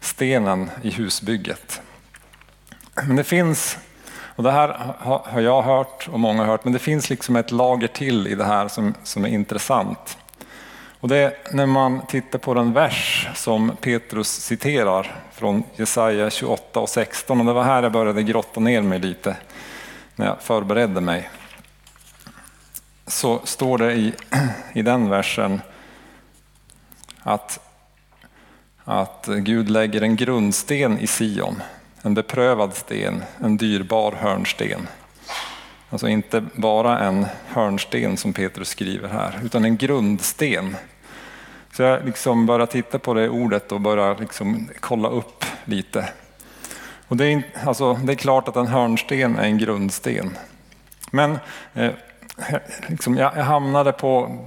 stenen 0.00 0.70
i 0.82 0.90
husbygget. 0.90 1.80
Men 3.06 3.16
det 3.16 3.24
finns, 3.24 3.78
och 4.36 4.42
det 4.42 4.52
här 4.52 4.94
har 5.24 5.40
jag 5.40 5.62
hört 5.62 6.08
och 6.12 6.20
många 6.20 6.42
har 6.42 6.46
hört, 6.46 6.64
men 6.64 6.72
det 6.72 6.78
finns 6.78 7.10
liksom 7.10 7.36
ett 7.36 7.50
lager 7.50 7.88
till 7.88 8.26
i 8.26 8.34
det 8.34 8.44
här 8.44 8.68
som, 8.68 8.94
som 9.02 9.24
är 9.24 9.28
intressant. 9.28 10.18
Och 11.02 11.08
det 11.08 11.16
är 11.16 11.34
när 11.52 11.66
man 11.66 12.06
tittar 12.06 12.38
på 12.38 12.54
den 12.54 12.72
vers 12.72 13.28
som 13.34 13.76
Petrus 13.80 14.28
citerar 14.28 15.16
från 15.32 15.62
Jesaja 15.76 16.30
28 16.30 16.80
och 16.80 16.88
16. 16.88 17.40
Och 17.40 17.46
det 17.46 17.52
var 17.52 17.62
här 17.62 17.82
jag 17.82 17.92
började 17.92 18.22
grotta 18.22 18.60
ner 18.60 18.82
mig 18.82 18.98
lite 18.98 19.36
när 20.16 20.26
jag 20.26 20.42
förberedde 20.42 21.00
mig. 21.00 21.30
Så 23.06 23.40
står 23.44 23.78
det 23.78 23.92
i, 23.92 24.12
i 24.72 24.82
den 24.82 25.08
versen 25.08 25.60
att, 27.18 27.60
att 28.84 29.26
Gud 29.26 29.70
lägger 29.70 30.02
en 30.02 30.16
grundsten 30.16 30.98
i 30.98 31.06
Sion. 31.06 31.62
En 32.02 32.14
beprövad 32.14 32.74
sten, 32.74 33.22
en 33.38 33.56
dyrbar 33.56 34.12
hörnsten. 34.12 34.88
Alltså 35.90 36.08
inte 36.08 36.44
bara 36.54 36.98
en 36.98 37.26
hörnsten 37.46 38.16
som 38.16 38.32
Petrus 38.32 38.68
skriver 38.68 39.08
här, 39.08 39.40
utan 39.44 39.64
en 39.64 39.76
grundsten 39.76 40.76
så 41.72 41.82
jag 41.82 42.04
liksom 42.04 42.46
började 42.46 42.72
titta 42.72 42.98
på 42.98 43.14
det 43.14 43.28
ordet 43.28 43.72
och 43.72 43.80
började 43.80 44.20
liksom 44.20 44.68
kolla 44.80 45.08
upp 45.08 45.44
lite. 45.64 46.08
Och 47.08 47.16
det, 47.16 47.32
är, 47.32 47.42
alltså, 47.64 47.94
det 47.94 48.12
är 48.12 48.16
klart 48.16 48.48
att 48.48 48.56
en 48.56 48.66
hörnsten 48.66 49.38
är 49.38 49.42
en 49.42 49.58
grundsten. 49.58 50.36
Men 51.10 51.38
eh, 51.74 51.92
liksom, 52.86 53.16
jag, 53.16 53.36
jag 53.36 53.44
hamnade 53.44 53.92
på 53.92 54.38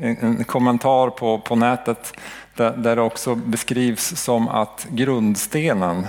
en, 0.00 0.16
en 0.20 0.44
kommentar 0.44 1.10
på, 1.10 1.38
på 1.38 1.56
nätet 1.56 2.12
där, 2.54 2.76
där 2.76 2.96
det 2.96 3.02
också 3.02 3.34
beskrivs 3.34 4.16
som 4.16 4.48
att 4.48 4.86
grundstenen 4.90 6.06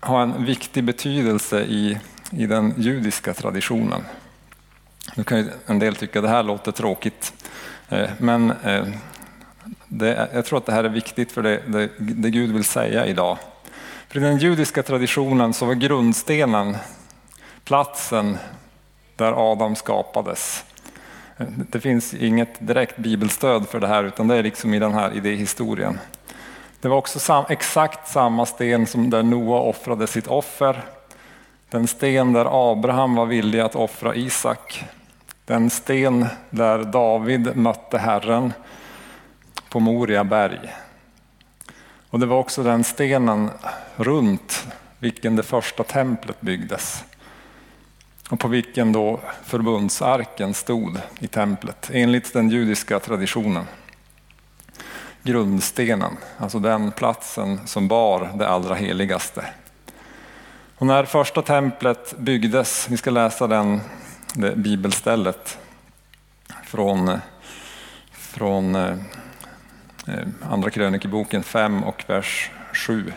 har 0.00 0.22
en 0.22 0.44
viktig 0.44 0.84
betydelse 0.84 1.60
i, 1.60 1.98
i 2.30 2.46
den 2.46 2.74
judiska 2.76 3.34
traditionen. 3.34 4.02
Nu 5.14 5.24
kan 5.24 5.38
ju 5.38 5.50
en 5.66 5.78
del 5.78 5.96
tycka 5.96 6.18
att 6.18 6.24
det 6.24 6.28
här 6.28 6.42
låter 6.42 6.72
tråkigt. 6.72 7.32
Eh, 7.88 8.10
men 8.18 8.50
eh, 8.50 8.86
det, 9.88 10.28
jag 10.34 10.44
tror 10.44 10.58
att 10.58 10.66
det 10.66 10.72
här 10.72 10.84
är 10.84 10.88
viktigt 10.88 11.32
för 11.32 11.42
det, 11.42 11.62
det, 11.66 11.90
det 11.98 12.30
Gud 12.30 12.52
vill 12.52 12.64
säga 12.64 13.06
idag. 13.06 13.38
För 14.08 14.18
I 14.18 14.22
den 14.22 14.38
judiska 14.38 14.82
traditionen 14.82 15.54
så 15.54 15.66
var 15.66 15.74
grundstenen 15.74 16.76
platsen 17.64 18.38
där 19.16 19.52
Adam 19.52 19.76
skapades. 19.76 20.64
Eh, 21.36 21.46
det 21.48 21.80
finns 21.80 22.14
inget 22.14 22.66
direkt 22.66 22.96
bibelstöd 22.96 23.68
för 23.68 23.80
det 23.80 23.86
här 23.88 24.04
utan 24.04 24.28
det 24.28 24.36
är 24.36 24.42
liksom 24.42 24.74
i 24.74 24.78
den 24.78 24.94
här 24.94 25.16
idéhistorien. 25.16 25.98
Det 26.80 26.88
var 26.88 26.96
också 26.96 27.18
sam, 27.18 27.44
exakt 27.48 28.08
samma 28.08 28.46
sten 28.46 28.86
som 28.86 29.10
där 29.10 29.22
Noa 29.22 29.60
offrade 29.60 30.06
sitt 30.06 30.26
offer. 30.26 30.82
Den 31.70 31.86
sten 31.86 32.32
där 32.32 32.72
Abraham 32.72 33.14
var 33.14 33.26
villig 33.26 33.60
att 33.60 33.74
offra 33.74 34.14
Isak 34.14 34.84
den 35.48 35.70
sten 35.70 36.26
där 36.50 36.84
David 36.84 37.56
mötte 37.56 37.98
Herren 37.98 38.52
på 39.68 39.80
Moria 39.80 40.24
berg. 40.24 40.74
Och 42.10 42.20
det 42.20 42.26
var 42.26 42.38
också 42.38 42.62
den 42.62 42.84
stenen 42.84 43.50
runt 43.96 44.66
vilken 44.98 45.36
det 45.36 45.42
första 45.42 45.84
templet 45.84 46.40
byggdes. 46.40 47.04
Och 48.30 48.40
på 48.40 48.48
vilken 48.48 48.92
då 48.92 49.20
förbundsarken 49.44 50.54
stod 50.54 51.00
i 51.20 51.26
templet 51.26 51.90
enligt 51.92 52.32
den 52.32 52.50
judiska 52.50 53.00
traditionen. 53.00 53.64
Grundstenen, 55.22 56.16
alltså 56.38 56.58
den 56.58 56.92
platsen 56.92 57.66
som 57.66 57.88
bar 57.88 58.30
det 58.34 58.48
allra 58.48 58.74
heligaste. 58.74 59.44
Och 60.78 60.86
när 60.86 61.04
första 61.04 61.42
templet 61.42 62.18
byggdes, 62.18 62.86
vi 62.90 62.96
ska 62.96 63.10
läsa 63.10 63.46
den, 63.46 63.80
det 64.34 64.56
bibelstället 64.56 65.58
från, 66.64 67.18
från 68.12 68.74
eh, 68.74 68.96
Andra 70.50 70.70
krönikeboken 70.70 71.42
5 71.42 71.84
och 71.84 72.04
vers 72.06 72.50
7. 72.72 73.12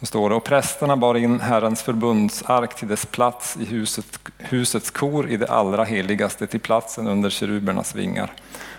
Så 0.00 0.06
står 0.06 0.30
det, 0.30 0.36
och 0.36 0.44
prästerna 0.44 0.96
bar 0.96 1.14
in 1.14 1.40
Herrens 1.40 1.82
förbundsark 1.82 2.76
till 2.76 2.88
dess 2.88 3.06
plats 3.06 3.56
i 3.60 3.64
huset, 3.64 4.18
husets 4.38 4.90
kor 4.90 5.30
i 5.30 5.36
det 5.36 5.46
allra 5.46 5.84
heligaste, 5.84 6.46
till 6.46 6.60
platsen 6.60 7.06
under 7.06 7.30
kerubernas 7.30 7.94
vingar. 7.94 8.32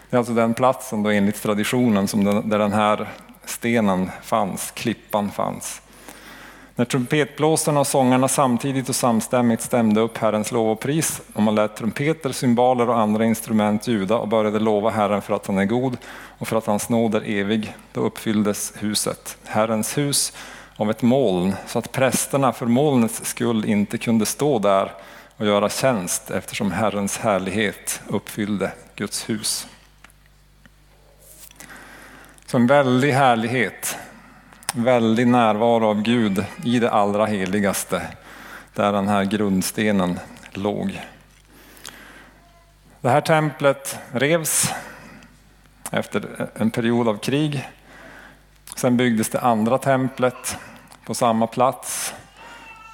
Det 0.10 0.15
är 0.15 0.17
alltså 0.17 0.34
den 0.34 0.53
platsen 0.53 1.03
då 1.03 1.10
enligt 1.10 1.41
traditionen 1.41 2.08
som 2.08 2.24
den, 2.24 2.50
där 2.50 2.60
den 2.60 2.74
här 2.74 3.10
stenen 3.46 4.12
fanns, 4.24 4.72
klippan 4.72 5.32
fanns. 5.32 5.82
När 6.75 6.86
trumpetblåsarna 6.86 7.80
och 7.80 7.88
sångarna 7.88 8.27
samtidigt 8.27 8.89
och 8.89 8.96
samstämmigt 8.96 9.63
stämde 9.63 10.01
upp 10.01 10.18
Herrens 10.18 10.51
lov 10.51 10.72
och 10.72 10.80
pris 10.80 11.22
och 11.34 11.42
man 11.42 11.56
lät 11.56 11.75
trumpeter, 11.75 12.32
cymbaler 12.32 12.89
och 12.89 13.00
andra 13.00 13.25
instrument 13.25 13.88
ljuda 13.88 14.15
och 14.15 14.27
började 14.27 14.60
lova 14.60 14.89
Herren 14.89 15.22
för 15.22 15.36
att 15.36 15.48
han 15.48 15.58
är 15.58 15.65
god 15.65 15.98
och 16.38 16.48
för 16.48 16.58
att 16.58 16.65
hans 16.65 16.89
nåd 16.89 17.15
är 17.15 17.30
evig, 17.30 17.75
då 17.94 18.01
uppfylldes 18.01 18.74
huset, 18.77 19.38
Herrens 19.44 19.98
hus, 19.98 20.34
av 20.75 20.89
ett 20.89 21.01
moln 21.01 21.56
så 21.68 21.80
att 21.80 21.92
prästerna 21.92 22.53
för 22.53 22.65
molnets 22.65 23.25
skull 23.25 23.65
inte 23.65 23.98
kunde 23.98 24.25
stå 24.25 24.60
där 24.60 24.92
och 25.38 25.46
göra 25.46 25.70
tjänst 25.70 26.32
eftersom 26.32 26.72
Herrens 26.72 27.18
härlighet 27.18 28.01
uppfyllde 28.08 28.72
Guds 28.96 29.30
hus. 29.30 29.68
Så 32.46 32.58
en 32.58 32.68
väldig 32.68 33.12
härlighet 33.12 33.98
väldig 34.75 35.27
närvaro 35.27 35.88
av 35.88 36.01
Gud 36.01 36.46
i 36.63 36.80
det 36.80 36.92
allra 36.92 37.25
heligaste, 37.25 38.01
där 38.74 38.92
den 38.92 39.08
här 39.08 39.24
grundstenen 39.24 40.20
låg. 40.51 41.01
Det 43.01 43.10
här 43.10 43.22
templet 43.22 44.00
revs 44.12 44.74
efter 45.92 46.50
en 46.56 46.72
period 46.72 47.08
av 47.08 47.18
krig. 47.18 47.70
Sen 48.75 48.98
byggdes 48.98 49.30
det 49.30 49.39
andra 49.39 49.77
templet 49.77 50.58
på 51.06 51.13
samma 51.13 51.48
plats. 51.48 52.13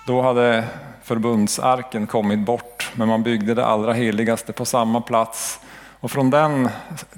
Då 0.07 0.21
hade 0.21 0.67
förbundsarken 1.03 2.07
kommit 2.07 2.39
bort, 2.39 2.91
men 2.95 3.07
man 3.07 3.23
byggde 3.23 3.53
det 3.53 3.65
allra 3.65 3.93
heligaste 3.93 4.53
på 4.53 4.65
samma 4.65 5.01
plats. 5.01 5.59
Och 5.99 6.11
från 6.11 6.29
den 6.29 6.69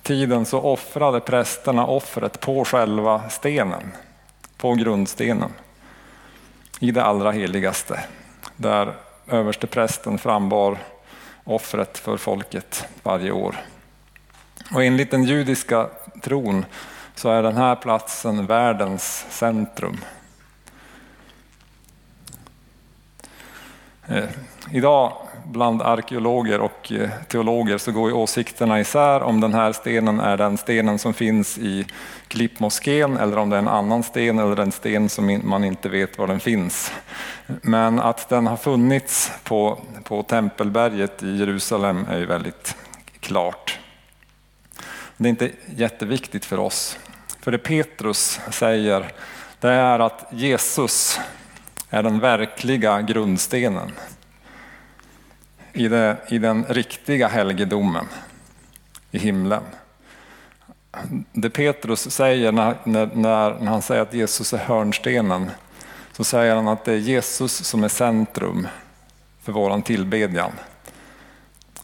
tiden 0.02 0.46
så 0.46 0.62
offrade 0.62 1.20
prästerna 1.20 1.86
offret 1.86 2.40
på 2.40 2.66
själva 2.66 3.30
stenen 3.30 3.92
på 4.62 4.74
grundstenen 4.74 5.54
i 6.80 6.92
det 6.92 7.04
allra 7.04 7.32
heligaste 7.32 8.00
där 8.56 8.94
översteprästen 9.28 10.18
frambar 10.18 10.78
offret 11.44 11.98
för 11.98 12.18
folket 12.18 12.86
varje 13.04 13.32
år. 13.32 13.56
Och 14.74 14.84
enligt 14.84 15.12
den 15.12 15.24
judiska 15.24 15.90
tron 16.22 16.66
så 17.16 17.30
är 17.30 17.44
den 17.44 17.58
här 17.58 17.76
platsen 17.76 18.46
världens 18.46 19.26
centrum. 19.30 19.98
Eh, 24.08 24.30
idag 24.72 25.14
bland 25.46 25.82
arkeologer 25.82 26.62
och 26.62 26.92
eh, 26.92 27.10
teologer 27.28 27.78
så 27.78 27.92
går 27.92 28.10
ju 28.10 28.16
åsikterna 28.16 28.80
isär 28.80 29.24
om 29.24 29.42
den 29.42 29.54
här 29.54 29.74
stenen 29.74 30.20
är 30.20 30.38
den 30.38 30.58
stenen 30.58 31.00
som 31.00 31.14
finns 31.14 31.58
i 31.58 31.86
Klippmoskén 32.28 33.18
eller 33.18 33.38
om 33.38 33.50
det 33.50 33.56
är 33.56 33.60
en 33.60 33.68
annan 33.68 34.04
sten 34.04 34.40
eller 34.40 34.60
en 34.60 34.72
sten 34.72 35.10
som 35.10 35.42
man 35.44 35.64
inte 35.64 35.90
vet 35.90 36.18
var 36.18 36.28
den 36.28 36.40
finns. 36.40 36.92
Men 37.48 38.00
att 38.00 38.30
den 38.30 38.48
har 38.48 38.58
funnits 38.58 39.32
på, 39.44 39.80
på 40.04 40.24
Tempelberget 40.24 41.24
i 41.24 41.38
Jerusalem 41.38 42.06
är 42.10 42.18
ju 42.18 42.26
väldigt 42.26 42.76
klart. 43.20 43.80
Det 45.18 45.28
är 45.28 45.30
inte 45.30 45.52
jätteviktigt 45.76 46.46
för 46.46 46.60
oss. 46.60 46.98
För 47.40 47.52
det 47.52 47.58
Petrus 47.58 48.40
säger 48.52 49.12
det 49.60 49.70
är 49.70 50.00
att 50.00 50.28
Jesus 50.32 51.20
är 51.90 52.04
den 52.04 52.20
verkliga 52.20 53.02
grundstenen 53.02 53.92
i, 55.74 55.88
det, 55.88 56.18
i 56.30 56.38
den 56.38 56.66
riktiga 56.70 57.28
helgedomen 57.28 58.06
i 59.12 59.20
himlen. 59.20 59.64
Det 61.34 61.50
Petrus 61.50 62.12
säger 62.12 62.52
när, 62.52 62.76
när, 62.84 63.08
när 63.60 63.66
han 63.66 63.82
säger 63.82 64.02
att 64.02 64.14
Jesus 64.14 64.54
är 64.54 64.58
hörnstenen, 64.58 65.52
så 66.12 66.24
säger 66.24 66.56
han 66.56 66.68
att 66.68 66.86
det 66.86 66.94
är 66.94 66.98
Jesus 66.98 67.66
som 67.66 67.84
är 67.84 67.88
centrum 67.88 68.68
för 69.42 69.52
våran 69.52 69.82
tillbedjan. 69.82 70.52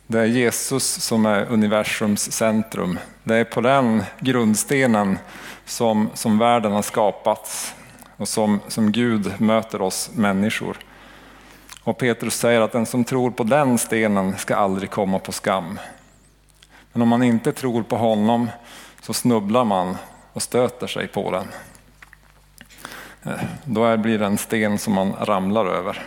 Det 0.08 0.20
är 0.20 0.26
Jesus 0.26 0.84
som 0.84 1.26
är 1.26 1.46
universums 1.46 2.32
centrum. 2.32 3.00
Det 3.24 3.36
är 3.36 3.44
på 3.44 3.62
den 3.62 4.04
grundstenen 4.20 5.20
som, 5.66 6.10
som 6.14 6.38
världen 6.38 6.72
har 6.72 6.82
skapats 6.82 7.76
och 8.18 8.28
som, 8.28 8.60
som 8.68 8.92
Gud 8.92 9.42
möter 9.42 9.82
oss 9.82 10.10
människor. 10.14 10.78
Och 11.88 11.98
Petrus 11.98 12.36
säger 12.36 12.62
att 12.62 12.72
den 12.72 12.86
som 12.86 13.04
tror 13.04 13.32
på 13.32 13.44
den 13.44 13.78
stenen 13.78 14.38
ska 14.38 14.56
aldrig 14.56 14.92
komma 14.92 15.20
på 15.20 15.32
skam. 15.32 15.80
Men 16.92 17.02
om 17.02 17.08
man 17.08 17.24
inte 17.24 17.52
tror 17.52 17.84
på 17.84 17.98
honom 17.98 18.50
så 19.02 19.14
snubblar 19.14 19.66
man 19.66 19.98
och 20.34 20.42
stöter 20.42 20.88
sig 20.88 21.08
på 21.08 21.32
den. 21.32 21.48
Eh, 23.24 23.42
då 23.64 23.98
blir 23.98 24.20
det 24.20 24.26
en 24.26 24.38
sten 24.38 24.78
som 24.78 24.94
man 24.94 25.14
ramlar 25.14 25.66
över. 25.66 26.02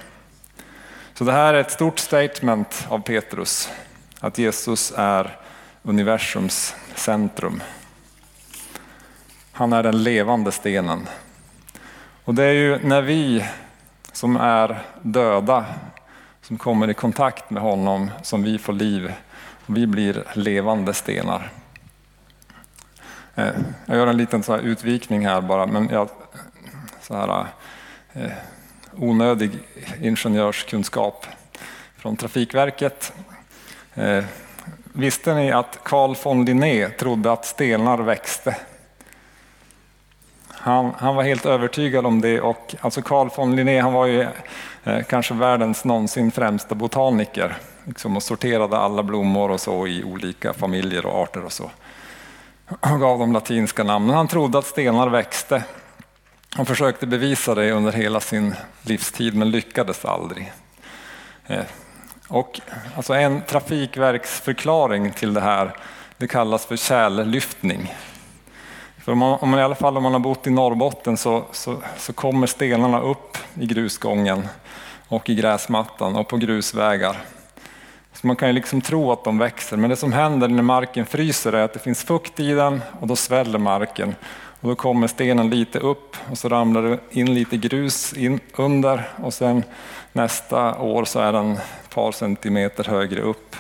Så 1.15 1.25
det 1.25 1.33
här 1.33 1.55
är 1.55 1.61
ett 1.61 1.71
stort 1.71 1.99
statement 1.99 2.87
av 2.89 2.99
Petrus, 2.99 3.71
att 4.21 4.39
Jesus 4.39 4.93
är 4.97 5.37
universums 5.83 6.75
centrum. 6.95 7.63
Han 9.53 9.73
är 9.73 9.83
den 9.83 10.03
levande 10.03 10.53
stenen. 10.53 11.09
Och 12.25 12.35
det 12.35 12.45
är 12.45 12.53
ju 12.53 12.79
när 12.79 13.03
vi 13.03 13.45
som 14.13 14.37
är 14.37 14.83
döda, 15.03 15.65
som 16.43 16.59
kommer 16.59 16.91
i 16.91 16.95
kontakt 16.95 17.51
med 17.51 17.63
honom, 17.63 18.11
som 18.23 18.43
vi 18.43 18.59
får 18.59 18.73
liv. 18.73 19.13
Vi 19.67 19.87
blir 19.87 20.25
levande 20.35 20.95
stenar. 20.95 21.51
Eh, 23.35 23.53
jag 23.87 23.97
gör 23.97 24.07
en 24.07 24.17
liten 24.17 24.43
så 24.43 24.53
här 24.53 24.61
utvikning 24.61 25.27
här 25.27 25.41
bara, 25.41 25.67
men 25.67 25.89
jag, 25.89 26.09
så 27.03 27.17
här, 27.17 27.47
eh, 28.13 28.31
onödig 28.97 29.51
ingenjörskunskap 30.01 31.27
från 31.97 32.17
Trafikverket. 32.17 33.13
Eh, 33.95 34.25
visste 34.93 35.35
ni 35.35 35.53
att 35.53 35.79
Carl 35.83 36.17
von 36.25 36.45
Linné 36.45 36.89
trodde 36.89 37.33
att 37.33 37.47
stenar 37.47 37.99
växte? 37.99 38.57
Han, 40.63 40.95
han, 40.99 41.15
var 41.15 41.23
helt 41.23 41.47
övertygad 41.47 42.07
om 42.07 42.21
det 42.21 42.41
och 42.41 42.75
alltså 42.81 43.03
Carl 43.03 43.29
von 43.37 43.57
Linné 43.57 43.81
han 43.81 43.93
var 43.93 44.07
ju 44.07 44.27
eh, 44.85 45.03
kanske 45.09 45.35
världens 45.35 45.85
någonsin 45.85 46.31
främsta 46.31 46.75
botaniker 46.75 47.57
liksom, 47.85 48.17
och 48.17 48.23
sorterade 48.23 48.77
alla 48.77 49.03
blommor 49.03 49.51
och 49.51 49.61
så 49.61 49.87
i 49.87 50.05
olika 50.05 50.53
familjer 50.53 51.07
och 51.07 51.23
arter 51.23 51.45
och 51.45 51.53
så. 51.53 51.71
Och 52.69 53.01
gav 53.01 53.19
dem 53.19 53.33
latinska 53.33 53.85
namn. 53.85 54.07
Men 54.07 54.17
han 54.17 54.29
trodde 54.29 54.59
att 54.59 54.67
stenar 54.67 55.09
växte. 55.09 55.65
Han 56.55 56.67
försökte 56.67 57.07
bevisa 57.07 57.55
det 57.55 57.73
under 57.73 57.93
hela 57.93 58.21
sin 58.21 58.55
livstid 58.83 59.35
men 59.35 59.51
lyckades 59.51 60.05
aldrig. 60.05 60.53
Eh, 61.47 61.65
och 62.29 62.61
alltså 62.97 63.15
en 63.15 63.43
trafikverksförklaring 63.43 65.13
till 65.13 65.35
det 65.35 65.41
här 65.41 65.75
det 66.17 66.29
kallas 66.29 66.67
för 66.67 66.77
kärllyftning. 66.77 67.95
För 69.05 69.13
om 69.13 69.19
man, 69.19 69.39
om 69.41 69.51
man, 69.51 69.61
I 69.61 69.63
alla 69.63 69.75
fall 69.75 69.97
om 69.97 70.03
man 70.03 70.13
har 70.13 70.21
bott 70.21 70.47
i 70.47 70.51
Norrbotten 70.51 71.17
så, 71.17 71.45
så, 71.53 71.77
så, 71.99 72.13
kommer 72.13 72.47
stenarna 72.47 73.01
upp 73.01 73.39
i 73.55 73.67
grusgången 73.67 74.49
och 75.09 75.31
i 75.31 75.35
gräsmattan 75.35 76.17
och 76.17 76.29
på 76.29 76.37
grusvägar. 76.37 77.17
Så 78.13 78.27
man 78.27 78.37
kan 78.37 78.49
ju 78.49 78.55
liksom 78.55 78.81
tro 78.81 79.13
att 79.13 79.25
de 79.25 79.39
växer, 79.39 79.77
men 79.77 79.91
det 79.91 79.97
som 79.97 80.13
händer 80.13 80.49
när 80.49 80.63
marken 80.63 81.07
fryser 81.07 81.53
är 81.53 81.65
att 81.65 81.73
det 81.73 81.79
finns 81.79 82.05
fukt 82.05 82.41
i 82.41 82.53
den 82.53 82.83
och 83.01 83.07
då 83.07 83.17
sväller 83.17 83.59
marken. 83.59 84.15
Och 84.61 84.69
då 84.69 84.75
kommer 84.75 85.07
stenen 85.07 85.51
lite 85.51 85.79
upp 85.79 86.17
och 86.31 86.39
så 86.39 86.49
ramlar 86.49 86.83
det 86.83 86.99
in 87.11 87.35
lite 87.35 87.57
grus 87.57 88.13
in 88.13 88.41
under 88.57 89.09
och 89.17 89.35
sen 89.35 89.65
nästa 90.13 90.79
år 90.79 91.05
så 91.05 91.21
är 91.21 91.33
den 91.33 91.53
ett 91.53 91.91
par 91.95 92.13
centimeter 92.13 92.85
högre 92.85 93.21
upp. 93.21 93.57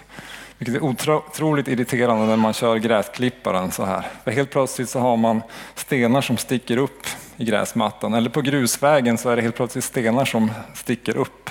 Vilket 0.60 0.76
är 0.76 0.82
otroligt 0.82 1.68
irriterande 1.68 2.26
när 2.26 2.36
man 2.36 2.52
kör 2.52 2.76
gräsklipparen 2.76 3.70
så 3.70 3.84
här. 3.84 4.06
För 4.24 4.30
helt 4.30 4.50
plötsligt 4.50 4.88
så 4.88 4.98
har 4.98 5.16
man 5.16 5.42
stenar 5.74 6.20
som 6.20 6.36
sticker 6.36 6.76
upp 6.76 7.06
i 7.36 7.44
gräsmattan. 7.44 8.14
Eller 8.14 8.30
på 8.30 8.40
grusvägen 8.40 9.18
så 9.18 9.30
är 9.30 9.36
det 9.36 9.42
helt 9.42 9.56
plötsligt 9.56 9.84
stenar 9.84 10.24
som 10.24 10.50
sticker 10.74 11.16
upp. 11.16 11.50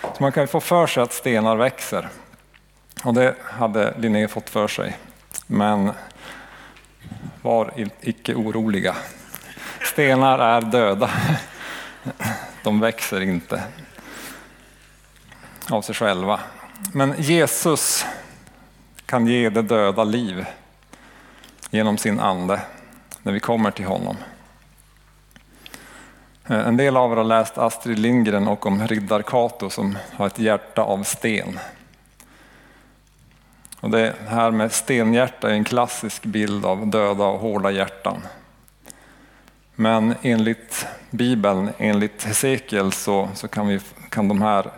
Så 0.00 0.22
man 0.22 0.32
kan 0.32 0.48
få 0.48 0.60
för 0.60 0.86
sig 0.86 1.02
att 1.02 1.12
stenar 1.12 1.56
växer. 1.56 2.08
Och 3.04 3.14
det 3.14 3.34
hade 3.44 3.94
Linné 3.98 4.28
fått 4.28 4.50
för 4.50 4.68
sig. 4.68 4.96
Men 5.46 5.92
var 7.42 7.88
icke 8.00 8.34
oroliga. 8.34 8.96
Stenar 9.92 10.38
är 10.38 10.60
döda. 10.60 11.10
De 12.62 12.80
växer 12.80 13.20
inte 13.20 13.62
av 15.70 15.82
sig 15.82 15.94
själva. 15.94 16.40
Men 16.92 17.14
Jesus 17.18 18.06
kan 19.08 19.26
ge 19.26 19.48
det 19.48 19.62
döda 19.62 20.04
liv 20.04 20.46
genom 21.70 21.98
sin 21.98 22.20
ande 22.20 22.60
när 23.22 23.32
vi 23.32 23.40
kommer 23.40 23.70
till 23.70 23.84
honom. 23.84 24.16
Eh, 26.46 26.68
en 26.68 26.76
del 26.76 26.96
av 26.96 27.12
er 27.12 27.16
har 27.16 27.24
läst 27.24 27.58
Astrid 27.58 27.98
Lindgren 27.98 28.48
och 28.48 28.66
om 28.66 28.88
riddar 28.88 29.22
Kato 29.22 29.70
som 29.70 29.98
har 30.12 30.26
ett 30.26 30.38
hjärta 30.38 30.82
av 30.82 31.02
sten. 31.02 31.58
Och 33.80 33.90
det 33.90 34.14
här 34.28 34.50
med 34.50 34.72
stenhjärta 34.72 35.50
är 35.50 35.54
en 35.54 35.64
klassisk 35.64 36.22
bild 36.22 36.64
av 36.64 36.86
döda 36.86 37.24
och 37.24 37.40
hårda 37.40 37.70
hjärtan. 37.70 38.16
Men 39.74 40.14
enligt 40.22 40.86
Bibeln, 41.10 41.70
enligt 41.78 42.24
Hesekiel, 42.24 42.92
så, 42.92 43.28
så 43.34 43.48
kan, 43.48 43.68
vi, 43.68 43.80
kan 44.08 44.28
de 44.28 44.42
här 44.42 44.70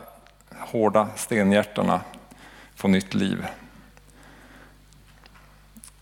hårda 0.59 1.09
stenhjärtarna 1.17 2.01
få 2.75 2.89
nytt 2.89 3.15
liv. 3.15 3.47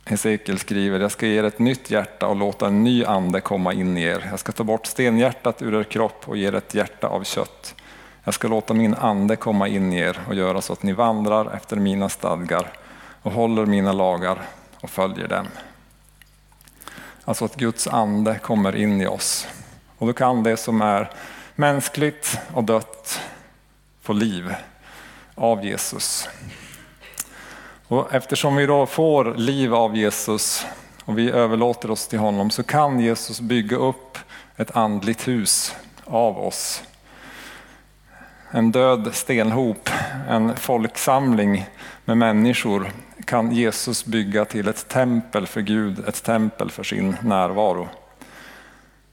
Hesekiel 0.08 0.58
skriver, 0.58 1.00
jag 1.00 1.10
ska 1.10 1.26
ge 1.26 1.38
er 1.38 1.44
ett 1.44 1.58
nytt 1.58 1.90
hjärta 1.90 2.26
och 2.26 2.36
låta 2.36 2.66
en 2.66 2.84
ny 2.84 3.04
ande 3.04 3.40
komma 3.40 3.72
in 3.72 3.98
i 3.98 4.02
er. 4.02 4.28
Jag 4.30 4.38
ska 4.38 4.52
ta 4.52 4.64
bort 4.64 4.86
stenhjärtat 4.86 5.62
ur 5.62 5.74
er 5.74 5.84
kropp 5.84 6.28
och 6.28 6.36
ge 6.36 6.48
er 6.48 6.54
ett 6.54 6.74
hjärta 6.74 7.06
av 7.06 7.24
kött. 7.24 7.74
Jag 8.24 8.34
ska 8.34 8.48
låta 8.48 8.74
min 8.74 8.94
ande 8.94 9.36
komma 9.36 9.68
in 9.68 9.92
i 9.92 9.98
er 9.98 10.18
och 10.28 10.34
göra 10.34 10.60
så 10.60 10.72
att 10.72 10.82
ni 10.82 10.92
vandrar 10.92 11.56
efter 11.56 11.76
mina 11.76 12.08
stadgar 12.08 12.72
och 13.22 13.32
håller 13.32 13.66
mina 13.66 13.92
lagar 13.92 14.38
och 14.80 14.90
följer 14.90 15.28
dem. 15.28 15.46
Alltså 17.24 17.44
att 17.44 17.56
Guds 17.56 17.86
ande 17.86 18.38
kommer 18.38 18.76
in 18.76 19.00
i 19.00 19.06
oss. 19.06 19.48
Och 19.98 20.06
då 20.06 20.12
kan 20.12 20.42
det 20.42 20.56
som 20.56 20.82
är 20.82 21.10
mänskligt 21.54 22.38
och 22.54 22.64
dött 22.64 23.20
få 24.02 24.12
liv 24.12 24.54
av 25.34 25.64
Jesus. 25.64 26.28
Och 27.88 28.14
eftersom 28.14 28.56
vi 28.56 28.66
då 28.66 28.86
får 28.86 29.34
liv 29.34 29.74
av 29.74 29.96
Jesus 29.96 30.66
och 31.04 31.18
vi 31.18 31.30
överlåter 31.30 31.90
oss 31.90 32.08
till 32.08 32.18
honom 32.18 32.50
så 32.50 32.62
kan 32.62 33.00
Jesus 33.00 33.40
bygga 33.40 33.76
upp 33.76 34.18
ett 34.56 34.76
andligt 34.76 35.28
hus 35.28 35.76
av 36.04 36.38
oss. 36.38 36.82
En 38.50 38.72
död 38.72 39.14
stenhop, 39.14 39.90
en 40.28 40.56
folksamling 40.56 41.66
med 42.04 42.16
människor 42.16 42.90
kan 43.24 43.52
Jesus 43.52 44.04
bygga 44.04 44.44
till 44.44 44.68
ett 44.68 44.88
tempel 44.88 45.46
för 45.46 45.60
Gud, 45.60 46.08
ett 46.08 46.22
tempel 46.22 46.70
för 46.70 46.82
sin 46.82 47.16
närvaro. 47.22 47.88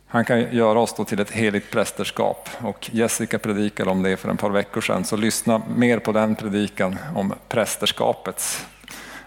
Han 0.08 0.26
kan 0.26 0.56
göra 0.56 0.80
oss 0.80 0.94
då 0.94 1.06
till 1.06 1.20
ett 1.20 1.32
heligt 1.32 1.72
prästerskap 1.72 2.50
och 2.62 2.90
Jessica 2.94 3.40
predikade 3.40 3.90
om 3.90 4.04
det 4.04 4.18
för 4.18 4.34
ett 4.34 4.40
par 4.40 4.50
veckor 4.50 4.82
sedan, 4.82 5.06
så 5.06 5.18
lyssna 5.18 5.62
mer 5.76 6.00
på 6.00 6.12
den 6.12 6.36
predikan 6.36 6.98
om 7.16 7.34
prästerskapet, 7.50 8.66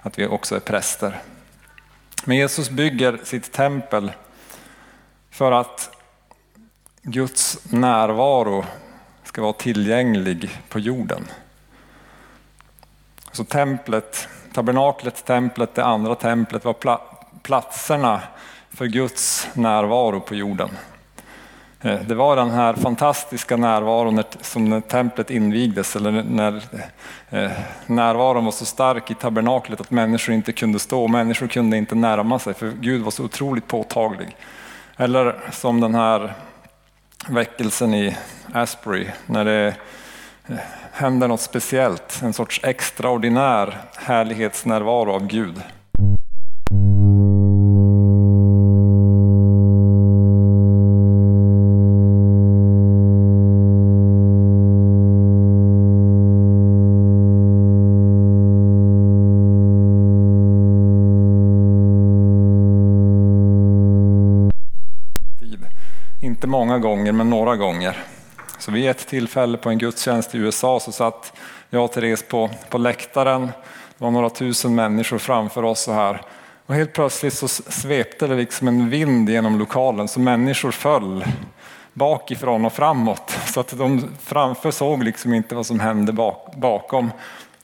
att 0.02 0.18
vi 0.18 0.26
också 0.26 0.56
är 0.56 0.61
präster. 0.61 1.20
Men 2.25 2.37
Jesus 2.37 2.70
bygger 2.70 3.18
sitt 3.25 3.52
tempel 3.52 4.12
för 5.30 5.52
att 5.52 5.90
Guds 7.02 7.58
närvaro 7.73 8.64
ska 9.25 9.42
vara 9.42 9.52
tillgänglig 9.52 10.50
på 10.69 10.78
jorden. 10.78 11.25
Så 13.32 13.45
templet, 13.45 14.28
tabernaklet, 14.54 15.25
templet, 15.25 15.75
det 15.75 15.84
andra 15.84 16.14
templet 16.14 16.64
var 16.64 16.99
platserna 17.43 18.23
för 18.78 18.86
Guds 18.86 19.49
närvaro 19.54 20.21
på 20.21 20.34
jorden. 20.34 20.69
Eh, 21.80 22.00
det 22.00 22.14
var 22.14 22.36
den 22.36 22.50
här 22.50 22.75
fantastiska 22.75 23.56
närvaron 23.56 24.23
som 24.41 24.64
när 24.64 24.80
templet 24.80 25.30
invigdes, 25.30 25.97
eller 25.97 26.23
när 26.23 26.62
eh, 27.30 27.50
närvaron 27.86 28.45
var 28.45 28.52
så 28.52 28.64
stark 28.64 29.10
i 29.10 29.14
tabernaklet 29.14 29.80
att 29.80 29.91
människor 29.91 30.34
inte 30.34 30.52
kunde 30.52 30.78
stå, 30.78 31.08
människor 31.08 31.47
kunde 31.47 31.76
inte 31.76 31.95
närma 31.95 32.38
sig 32.38 32.54
för 32.54 32.71
Gud 32.71 33.02
var 33.02 33.10
så 33.10 33.25
otroligt 33.25 33.67
påtaglig. 33.67 34.36
Eller 34.97 35.36
som 35.50 35.80
den 35.80 35.95
här 35.95 36.34
väckelsen 37.28 37.95
i 37.95 38.17
Asbury, 38.52 39.06
när 39.26 39.45
det 39.45 39.75
eh, 40.47 40.56
händer 40.93 41.28
något 41.28 41.41
speciellt, 41.41 42.21
en 42.23 42.32
sorts 42.32 42.60
extraordinär 42.64 43.78
härlighetsnärvaro 43.97 45.12
av 45.12 45.26
Gud. 45.26 45.62
Många 66.49 66.78
gånger, 66.78 67.13
men 67.13 67.30
några 67.30 67.56
gånger. 67.56 68.04
Så 68.58 68.71
vid 68.71 68.91
ett 68.91 69.06
tillfälle 69.06 69.58
på 69.58 69.71
en 69.71 69.78
gudstjänst 69.78 70.34
i 70.34 70.39
USA 70.39 70.80
så 70.80 70.93
satt 70.93 71.32
jag 71.71 71.84
och 71.84 71.93
Therese 71.93 72.23
på, 72.28 72.50
på 72.71 72.78
läktaren. 72.78 73.47
Det 73.99 74.04
var 74.04 74.11
några 74.11 74.30
tusen 74.30 74.75
människor 74.75 75.19
framför 75.19 75.63
oss 75.63 75.80
så 75.80 75.93
här. 75.93 76.23
Och 76.67 76.75
helt 76.75 76.93
plötsligt 76.93 77.34
så 77.34 77.49
svepte 77.49 78.26
det 78.26 78.34
liksom 78.34 78.69
en 78.69 78.91
vind 78.91 79.30
genom 79.30 79.58
lokalen 79.58 80.08
så 80.08 80.21
människor 80.21 80.71
föll 80.71 81.25
bakifrån 81.93 82.65
och 82.65 82.73
framåt. 82.73 83.30
Så 83.47 83.61
att 83.61 83.78
de 83.78 84.04
framför 84.23 84.71
såg 84.71 85.04
liksom 85.04 85.34
inte 85.34 85.54
vad 85.54 85.67
som 85.67 85.80
hände 85.80 86.13
bak, 86.13 86.54
bakom. 86.56 87.11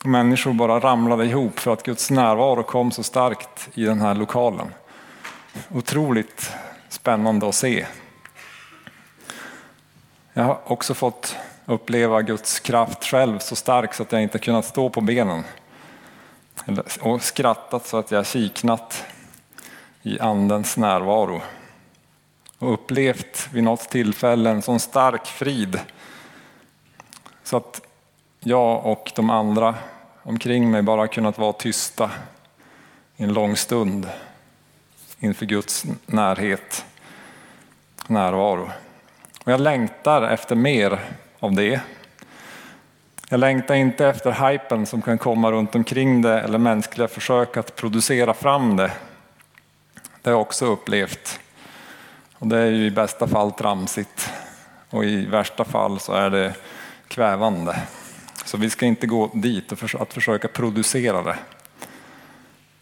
Och 0.03 0.07
människor 0.07 0.53
bara 0.53 0.81
ramlade 0.81 1.25
ihop 1.25 1.59
för 1.59 1.73
att 1.73 1.83
Guds 1.83 2.11
närvaro 2.11 2.63
kom 2.63 2.91
så 2.91 3.03
starkt 3.03 3.69
i 3.75 3.85
den 3.85 4.01
här 4.01 4.15
lokalen. 4.15 4.67
Otroligt 5.75 6.53
spännande 6.89 7.49
att 7.49 7.55
se. 7.55 7.87
Jag 10.37 10.45
har 10.45 10.61
också 10.65 10.95
fått 10.95 11.37
uppleva 11.67 12.23
Guds 12.23 12.61
kraft 12.61 13.05
själv 13.05 13.39
så 13.39 13.57
stark 13.57 13.95
så 13.95 14.03
att 14.03 14.13
jag 14.13 14.23
inte 14.23 14.39
kunnat 14.39 14.65
stå 14.65 14.91
på 14.91 15.01
benen. 15.01 15.45
Och 17.01 17.23
skrattat 17.23 17.87
så 17.87 17.97
att 17.97 18.11
jag 18.11 18.27
kiknat 18.27 19.05
i 20.03 20.21
andens 20.21 20.77
närvaro. 20.77 21.43
Och 22.59 22.73
upplevt 22.73 23.49
vid 23.53 23.65
något 23.65 23.91
tillfälle 23.91 24.51
en 24.51 24.63
sån 24.63 24.81
stark 24.81 25.27
frid. 25.27 25.81
Så 27.45 27.57
att 27.57 27.81
jag 28.41 28.87
och 28.87 29.13
de 29.15 29.31
andra 29.31 29.75
omkring 30.23 30.71
mig 30.71 30.83
bara 30.83 31.09
kunnat 31.09 31.39
vara 31.39 31.53
tysta 31.53 32.11
i 33.17 33.23
en 33.23 33.33
lång 33.33 33.57
stund 33.57 34.09
inför 35.19 35.47
Guds 35.47 35.85
närhet, 36.07 36.85
närvaro. 38.07 38.71
Och 39.45 39.53
jag 39.53 39.61
längtar 39.61 40.23
efter 40.23 40.57
mer 40.57 41.01
av 41.41 41.55
det. 41.55 41.81
Jag 43.29 43.41
längtar 43.41 43.75
inte 43.75 44.07
efter 44.07 44.51
hypen 44.51 44.87
som 44.87 45.03
kan 45.03 45.19
komma 45.19 45.53
runt 45.53 45.75
omkring 45.75 46.23
det 46.23 46.41
eller 46.41 46.59
mänskliga 46.59 47.09
försök 47.09 47.57
att 47.57 47.77
producera 47.77 48.35
fram 48.35 48.77
det. 48.77 48.93
Det 50.23 50.31
har 50.31 50.33
jag 50.33 50.41
också 50.41 50.67
upplevt. 50.67 51.41
Och 52.39 52.47
det 52.47 52.59
är 52.59 52.71
ju 52.71 52.87
i 52.87 52.91
bästa 52.91 53.27
fall 53.27 53.53
tramsigt 53.53 54.31
och 54.91 55.05
i 55.05 55.27
värsta 55.27 55.65
fall 55.65 56.01
så 56.01 56.13
är 56.13 56.31
det 56.31 56.55
kvävande. 57.09 57.77
Så 58.45 58.57
vi 58.57 58.71
ska 58.71 58.87
inte 58.87 59.07
gå 59.07 59.31
dit 59.35 59.73
och 59.73 60.01
att 60.01 60.13
försöka 60.13 60.49
producera 60.49 61.23
det. 61.23 61.37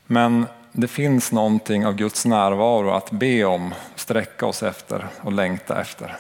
Men 0.07 0.46
det 0.72 0.88
finns 0.88 1.33
någonting 1.33 1.87
av 1.87 1.94
Guds 1.94 2.27
närvaro 2.27 2.90
att 2.90 3.11
be 3.11 3.44
om, 3.44 3.75
sträcka 3.94 4.46
oss 4.46 4.62
efter 4.62 5.07
och 5.20 5.33
längta 5.33 5.81
efter. 5.81 6.16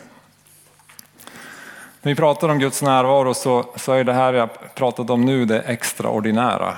När 2.04 2.12
vi 2.12 2.16
pratar 2.16 2.48
om 2.48 2.58
Guds 2.58 2.82
närvaro 2.82 3.34
så, 3.34 3.64
så 3.76 3.92
är 3.92 4.04
det 4.04 4.12
här 4.12 4.32
jag 4.32 4.74
pratat 4.74 5.10
om 5.10 5.24
nu 5.24 5.44
det 5.44 5.60
extraordinära. 5.60 6.76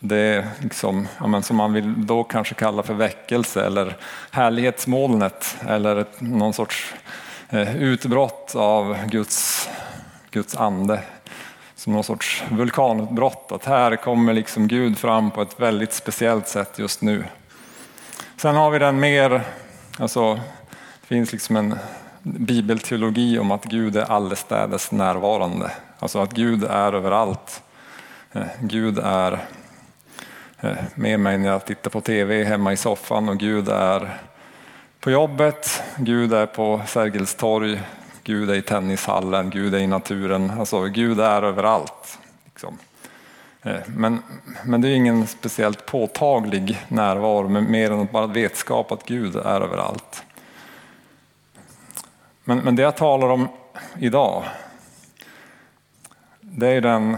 Det 0.00 0.16
är 0.16 0.48
liksom, 0.60 1.08
ja, 1.18 1.26
men 1.26 1.42
som 1.42 1.56
man 1.56 1.72
vill 1.72 2.06
då 2.06 2.24
kanske 2.24 2.54
kalla 2.54 2.82
för 2.82 2.94
väckelse 2.94 3.66
eller 3.66 3.96
härlighetsmolnet 4.30 5.56
eller 5.68 5.96
ett, 5.96 6.20
någon 6.20 6.52
sorts 6.52 6.94
eh, 7.50 7.76
utbrott 7.76 8.54
av 8.56 9.06
Guds, 9.06 9.68
Guds 10.30 10.56
ande 10.56 11.02
som 11.74 11.92
någon 11.92 12.04
sorts 12.04 12.44
vulkanutbrott, 12.50 13.52
att 13.52 13.64
här 13.64 13.96
kommer 13.96 14.32
liksom 14.32 14.68
Gud 14.68 14.98
fram 14.98 15.30
på 15.30 15.42
ett 15.42 15.60
väldigt 15.60 15.92
speciellt 15.92 16.48
sätt 16.48 16.78
just 16.78 17.02
nu. 17.02 17.24
Sen 18.36 18.56
har 18.56 18.70
vi 18.70 18.78
den 18.78 19.00
mer, 19.00 19.42
alltså 19.98 20.34
det 21.00 21.06
finns 21.06 21.32
liksom 21.32 21.56
en 21.56 21.78
bibelteologi 22.22 23.38
om 23.38 23.50
att 23.50 23.64
Gud 23.64 23.96
är 23.96 24.10
allestädes 24.10 24.92
närvarande. 24.92 25.70
Alltså 25.98 26.18
att 26.18 26.32
Gud 26.32 26.64
är 26.64 26.92
överallt. 26.92 27.62
Eh, 28.32 28.46
Gud 28.60 28.98
är 28.98 29.32
eh, 30.60 30.76
med 30.94 31.20
mig 31.20 31.38
när 31.38 31.48
jag 31.48 31.66
tittar 31.66 31.90
på 31.90 32.00
tv 32.00 32.44
hemma 32.44 32.72
i 32.72 32.76
soffan 32.76 33.28
och 33.28 33.38
Gud 33.38 33.68
är 33.68 34.18
på 35.00 35.10
jobbet, 35.10 35.82
Gud 35.96 36.32
är 36.32 36.46
på 36.46 36.82
Sergels 36.86 37.34
torg, 37.34 37.80
Gud 38.24 38.50
är 38.50 38.54
i 38.54 38.62
tennishallen, 38.62 39.50
Gud 39.50 39.74
är 39.74 39.78
i 39.78 39.86
naturen. 39.86 40.50
Alltså 40.50 40.84
Gud 40.84 41.20
är 41.20 41.42
överallt. 41.42 42.18
Liksom. 42.44 42.78
Eh, 43.62 43.80
men, 43.86 44.22
men 44.64 44.80
det 44.80 44.88
är 44.88 44.94
ingen 44.94 45.26
speciellt 45.26 45.86
påtaglig 45.86 46.78
närvaro, 46.88 47.48
mer 47.48 47.90
än 47.90 48.08
bara 48.12 48.26
vetskap 48.26 48.92
att 48.92 49.06
Gud 49.06 49.36
är 49.36 49.60
överallt. 49.60 50.24
Men, 52.52 52.58
men 52.58 52.76
det 52.76 52.82
jag 52.82 52.96
talar 52.96 53.28
om 53.28 53.48
idag, 53.98 54.44
det 56.40 56.68
är 56.68 56.80
den 56.80 57.16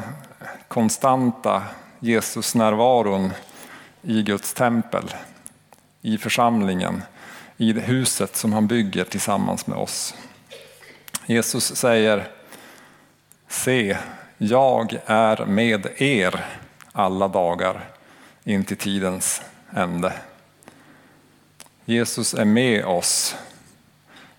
konstanta 0.69 1.63
Jesus-närvaron 1.99 3.33
i 4.03 4.23
Guds 4.23 4.55
tempel, 4.55 5.15
i 6.03 6.19
församlingen, 6.19 7.03
i 7.57 7.73
det 7.73 7.81
huset 7.81 8.37
som 8.37 8.53
han 8.53 8.67
bygger 8.67 9.05
tillsammans 9.05 9.67
med 9.67 9.79
oss. 9.79 10.15
Jesus 11.27 11.77
säger, 11.77 12.29
se, 13.49 13.99
jag 14.39 14.99
är 15.07 15.47
med 15.47 15.87
er 15.97 16.45
alla 16.93 17.29
dagar 17.29 17.81
in 18.45 18.65
till 18.65 18.77
tidens 18.77 19.43
ände. 19.73 20.13
Jesus 21.85 22.35
är 22.35 22.45
med 22.45 22.85
oss 22.85 23.37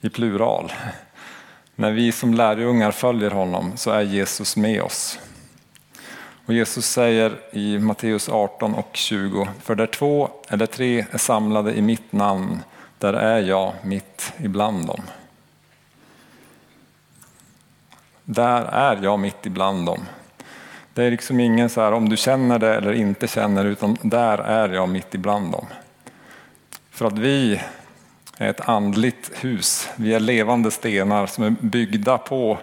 i 0.06 0.10
plural. 0.10 0.74
När 1.76 1.92
vi 1.92 2.12
som 2.12 2.34
lärjungar 2.34 2.92
följer 2.92 3.32
honom 3.32 3.78
så 3.78 3.92
är 3.92 4.02
Jesus 4.02 4.58
med 4.58 4.82
oss. 4.82 5.20
Och 6.46 6.54
Jesus 6.54 6.86
säger 6.86 7.40
i 7.52 7.80
Matteus 7.80 8.30
18 8.30 8.76
och 8.76 8.90
20, 8.94 9.48
för 9.62 9.76
där 9.76 9.88
två 9.88 10.30
eller 10.50 10.66
tre 10.66 11.06
är 11.12 11.18
samlade 11.18 11.74
i 11.74 11.82
mitt 11.82 12.12
namn, 12.12 12.60
där 12.98 13.14
är 13.14 13.40
jag 13.40 13.74
mitt 13.82 14.34
ibland 14.38 14.88
dem. 14.88 15.02
Där 18.24 18.62
är 18.66 19.04
jag 19.04 19.20
mitt 19.20 19.46
ibland 19.46 19.86
dem. 19.86 20.00
Det 20.94 21.04
är 21.04 21.12
liksom 21.12 21.40
ingen 21.40 21.70
så 21.70 21.82
här 21.82 21.92
om 21.92 22.10
du 22.10 22.18
känner 22.18 22.60
det 22.60 22.76
eller 22.76 22.94
inte 22.94 23.28
känner 23.28 23.66
utan 23.66 23.98
där 24.02 24.38
är 24.38 24.70
jag 24.70 24.90
mitt 24.90 25.16
ibland 25.16 25.52
dem. 25.52 25.66
För 26.90 27.06
att 27.06 27.18
vi 27.18 27.62
är 28.38 28.50
ett 28.50 28.70
andligt 28.70 29.32
hus. 29.34 29.90
Vi 29.96 30.14
är 30.14 30.20
levande 30.20 30.72
stenar 30.72 31.28
som 31.28 31.44
är 31.44 31.50
byggda 31.50 32.18
på 32.18 32.58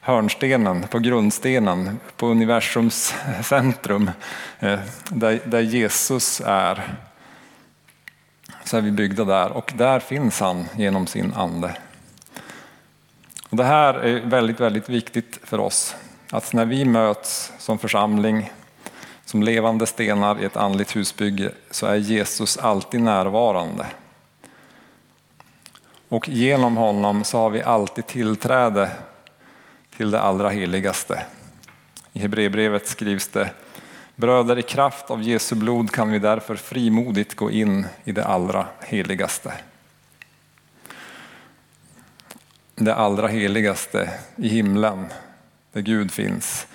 hörnstenen, 0.00 0.82
på 0.82 0.98
grundstenen, 0.98 2.00
på 2.16 2.26
universums 2.26 3.14
centrum 3.42 4.10
eh, 4.58 4.78
där, 5.08 5.40
där 5.44 5.60
Jesus 5.60 6.42
är. 6.46 6.96
Så 8.64 8.76
är 8.76 8.80
vi 8.80 8.90
byggda 8.90 9.24
där 9.24 9.52
och 9.52 9.72
där 9.76 10.00
finns 10.00 10.40
han 10.40 10.64
genom 10.76 11.06
sin 11.06 11.32
ande. 11.34 11.76
Och 13.48 13.56
det 13.56 13.64
här 13.64 13.94
är 13.94 14.20
väldigt, 14.20 14.60
väldigt 14.60 14.88
viktigt 14.88 15.38
för 15.44 15.60
oss. 15.60 15.96
Att 16.30 16.52
när 16.52 16.64
vi 16.64 16.84
möts 16.84 17.52
som 17.58 17.78
församling, 17.78 18.52
som 19.24 19.42
levande 19.42 19.86
stenar 19.86 20.42
i 20.42 20.44
ett 20.44 20.56
andligt 20.56 20.96
husbygge, 20.96 21.50
så 21.70 21.86
är 21.86 21.96
Jesus 21.96 22.58
alltid 22.58 23.00
närvarande. 23.00 23.86
Och 26.08 26.28
genom 26.28 26.76
honom 26.76 27.24
så 27.24 27.38
har 27.38 27.50
vi 27.50 27.62
alltid 27.62 28.06
tillträde 28.06 28.90
till 29.96 30.10
det 30.10 30.20
allra 30.20 30.48
heligaste. 30.48 31.22
I 32.12 32.18
Hebreerbrevet 32.18 32.88
skrivs 32.88 33.28
det 33.28 33.50
Bröder, 34.16 34.58
i 34.58 34.62
kraft 34.62 35.10
av 35.10 35.22
Jesu 35.22 35.54
blod 35.54 35.90
kan 35.90 36.10
vi 36.10 36.18
därför 36.18 36.56
frimodigt 36.56 37.34
gå 37.34 37.50
in 37.50 37.86
i 38.04 38.12
det 38.12 38.24
allra 38.24 38.66
heligaste. 38.80 39.52
Det 42.74 42.94
allra 42.94 43.28
heligaste 43.28 44.10
i 44.36 44.48
himlen, 44.48 45.06
där 45.72 45.80
Gud 45.80 46.12
finns. 46.12 46.66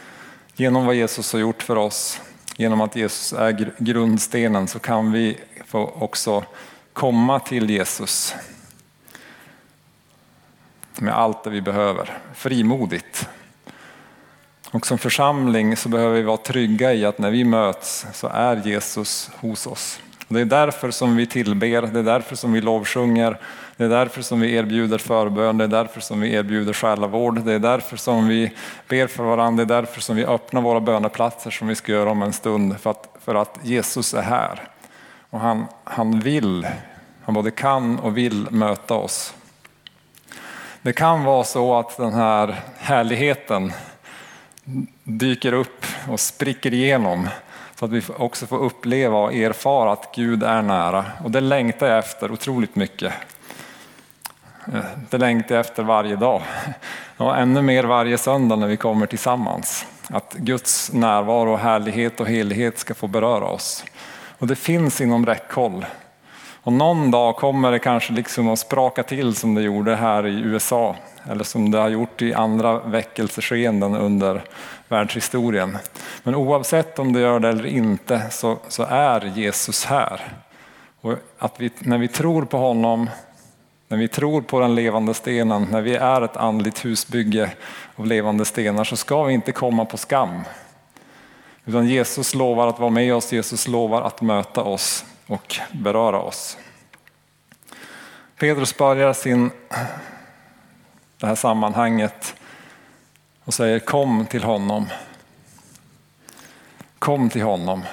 Genom 0.55 0.85
vad 0.85 0.95
Jesus 0.95 1.33
har 1.33 1.39
gjort 1.39 1.63
för 1.63 1.75
oss, 1.75 2.21
genom 2.57 2.81
att 2.81 2.95
Jesus 2.95 3.33
är 3.33 3.73
grundstenen 3.77 4.67
så 4.67 4.79
kan 4.79 5.11
vi 5.11 5.37
få 5.65 5.93
också 5.99 6.43
komma 6.93 7.39
till 7.39 7.69
Jesus 7.69 8.35
med 11.01 11.17
allt 11.17 11.43
det 11.43 11.49
vi 11.49 11.61
behöver, 11.61 12.17
frimodigt. 12.35 13.29
Och 14.71 14.87
som 14.87 14.97
församling 14.97 15.77
så 15.77 15.89
behöver 15.89 16.15
vi 16.15 16.21
vara 16.21 16.37
trygga 16.37 16.93
i 16.93 17.05
att 17.05 17.17
när 17.17 17.31
vi 17.31 17.43
möts 17.43 18.05
så 18.13 18.27
är 18.27 18.61
Jesus 18.65 19.31
hos 19.39 19.67
oss. 19.67 19.99
Det 20.27 20.41
är 20.41 20.45
därför 20.45 20.91
som 20.91 21.15
vi 21.15 21.25
tillber, 21.25 21.81
det 21.81 21.99
är 21.99 22.03
därför 22.03 22.35
som 22.35 22.53
vi 22.53 22.61
lovsjunger, 22.61 23.37
det 23.77 23.83
är 23.83 23.89
därför 23.89 24.21
som 24.21 24.39
vi 24.39 24.55
erbjuder 24.55 24.97
förbön, 24.97 25.57
det 25.57 25.63
är 25.63 25.67
därför 25.67 26.01
som 26.01 26.19
vi 26.21 26.33
erbjuder 26.33 26.73
själavård, 26.73 27.41
det 27.41 27.53
är 27.53 27.59
därför 27.59 27.97
som 27.97 28.27
vi 28.27 28.51
ber 28.87 29.07
för 29.07 29.23
varandra, 29.23 29.65
det 29.65 29.73
är 29.73 29.81
därför 29.81 30.01
som 30.01 30.15
vi 30.15 30.25
öppnar 30.25 30.61
våra 30.61 30.79
böneplatser 30.79 31.51
som 31.51 31.67
vi 31.67 31.75
ska 31.75 31.91
göra 31.91 32.11
om 32.11 32.21
en 32.21 32.33
stund, 32.33 32.79
för 32.79 32.89
att, 32.91 33.15
för 33.25 33.35
att 33.35 33.59
Jesus 33.63 34.13
är 34.13 34.21
här. 34.21 34.61
Och 35.29 35.39
han, 35.39 35.65
han 35.83 36.19
vill, 36.19 36.67
han 37.23 37.33
både 37.33 37.51
kan 37.51 37.99
och 37.99 38.17
vill 38.17 38.47
möta 38.51 38.93
oss. 38.93 39.33
Det 40.83 40.93
kan 40.93 41.23
vara 41.23 41.43
så 41.43 41.75
att 41.75 41.97
den 41.97 42.13
här 42.13 42.61
härligheten 42.77 43.73
dyker 45.03 45.53
upp 45.53 45.85
och 46.09 46.19
spricker 46.19 46.73
igenom 46.73 47.29
så 47.75 47.85
att 47.85 47.91
vi 47.91 48.01
också 48.17 48.47
får 48.47 48.57
uppleva 48.57 49.17
och 49.17 49.33
erfara 49.33 49.91
att 49.91 50.15
Gud 50.15 50.43
är 50.43 50.61
nära. 50.61 51.05
Och 51.23 51.31
det 51.31 51.41
längtar 51.41 51.87
jag 51.87 51.99
efter 51.99 52.31
otroligt 52.31 52.75
mycket. 52.75 53.13
Eh, 54.73 54.83
det 55.09 55.17
längtar 55.17 55.55
jag 55.55 55.65
efter 55.65 55.83
varje 55.83 56.15
dag. 56.15 56.41
Och 57.17 57.37
ännu 57.37 57.61
mer 57.61 57.83
varje 57.83 58.17
söndag 58.17 58.55
när 58.55 58.67
vi 58.67 58.77
kommer 58.77 59.05
tillsammans. 59.05 59.85
Att 60.09 60.33
Guds 60.33 60.93
närvaro, 60.93 61.55
härlighet 61.55 62.19
och 62.19 62.27
helighet 62.27 62.79
ska 62.79 62.93
få 62.93 63.07
beröra 63.07 63.45
oss. 63.45 63.85
Och 64.37 64.47
det 64.47 64.55
finns 64.55 65.01
inom 65.01 65.25
räckhåll. 65.25 65.85
Och 66.63 66.73
någon 66.73 67.11
dag 67.11 67.35
kommer 67.35 67.71
det 67.71 67.79
kanske 67.79 68.13
liksom 68.13 68.49
att 68.49 68.59
spraka 68.59 69.03
till 69.03 69.35
som 69.35 69.55
det 69.55 69.61
gjorde 69.61 69.95
här 69.95 70.27
i 70.27 70.39
USA 70.39 70.95
eller 71.29 71.43
som 71.43 71.71
det 71.71 71.77
har 71.77 71.89
gjort 71.89 72.21
i 72.21 72.33
andra 72.33 72.79
väckelseskeenden 72.79 73.95
under 73.95 74.43
världshistorien. 74.87 75.77
Men 76.23 76.35
oavsett 76.35 76.99
om 76.99 77.13
det 77.13 77.19
gör 77.19 77.39
det 77.39 77.49
eller 77.49 77.65
inte 77.65 78.21
så, 78.31 78.57
så 78.67 78.83
är 78.83 79.31
Jesus 79.35 79.85
här. 79.85 80.21
Och 81.01 81.13
att 81.37 81.61
vi, 81.61 81.71
när 81.79 81.97
vi 81.97 82.07
tror 82.07 82.45
på 82.45 82.57
honom, 82.57 83.09
när 83.87 83.97
vi 83.97 84.07
tror 84.07 84.41
på 84.41 84.59
den 84.59 84.75
levande 84.75 85.13
stenen, 85.13 85.67
när 85.71 85.81
vi 85.81 85.95
är 85.95 86.21
ett 86.21 86.37
andligt 86.37 86.85
husbygge 86.85 87.51
av 87.95 88.05
levande 88.05 88.45
stenar 88.45 88.83
så 88.83 88.95
ska 88.95 89.23
vi 89.23 89.33
inte 89.33 89.51
komma 89.51 89.85
på 89.85 89.97
skam. 89.97 90.41
Utan 91.65 91.87
Jesus 91.87 92.35
lovar 92.35 92.67
att 92.67 92.79
vara 92.79 92.89
med 92.89 93.15
oss, 93.15 93.33
Jesus 93.33 93.67
lovar 93.67 94.01
att 94.01 94.21
möta 94.21 94.61
oss 94.61 95.05
och 95.31 95.55
beröra 95.71 96.19
oss. 96.19 96.57
Petrus 98.39 98.77
börjar 98.77 99.13
sin, 99.13 99.51
det 101.17 101.27
här 101.27 101.35
sammanhanget 101.35 102.35
och 103.43 103.53
säger 103.53 103.79
kom 103.79 104.25
till 104.25 104.43
honom. 104.43 104.87
Kom 106.99 107.29
till 107.29 107.41
honom. 107.41 107.83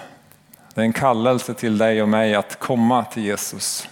Det 0.74 0.80
är 0.80 0.84
en 0.84 0.92
kallelse 0.92 1.54
till 1.54 1.78
dig 1.78 2.02
och 2.02 2.08
mig 2.08 2.34
att 2.34 2.58
komma 2.58 3.04
till 3.04 3.24
Jesus. 3.24 3.88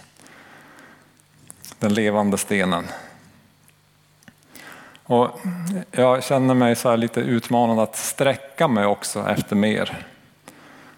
Den 1.79 1.93
levande 1.93 2.37
stenen. 2.37 2.87
Och 5.03 5.39
jag 5.91 6.23
känner 6.23 6.53
mig 6.53 6.75
så 6.75 6.95
lite 6.95 7.19
utmanad 7.19 7.79
att 7.79 7.95
sträcka 7.95 8.67
mig 8.67 8.85
också 8.85 9.29
efter 9.29 9.55
mer. 9.55 10.07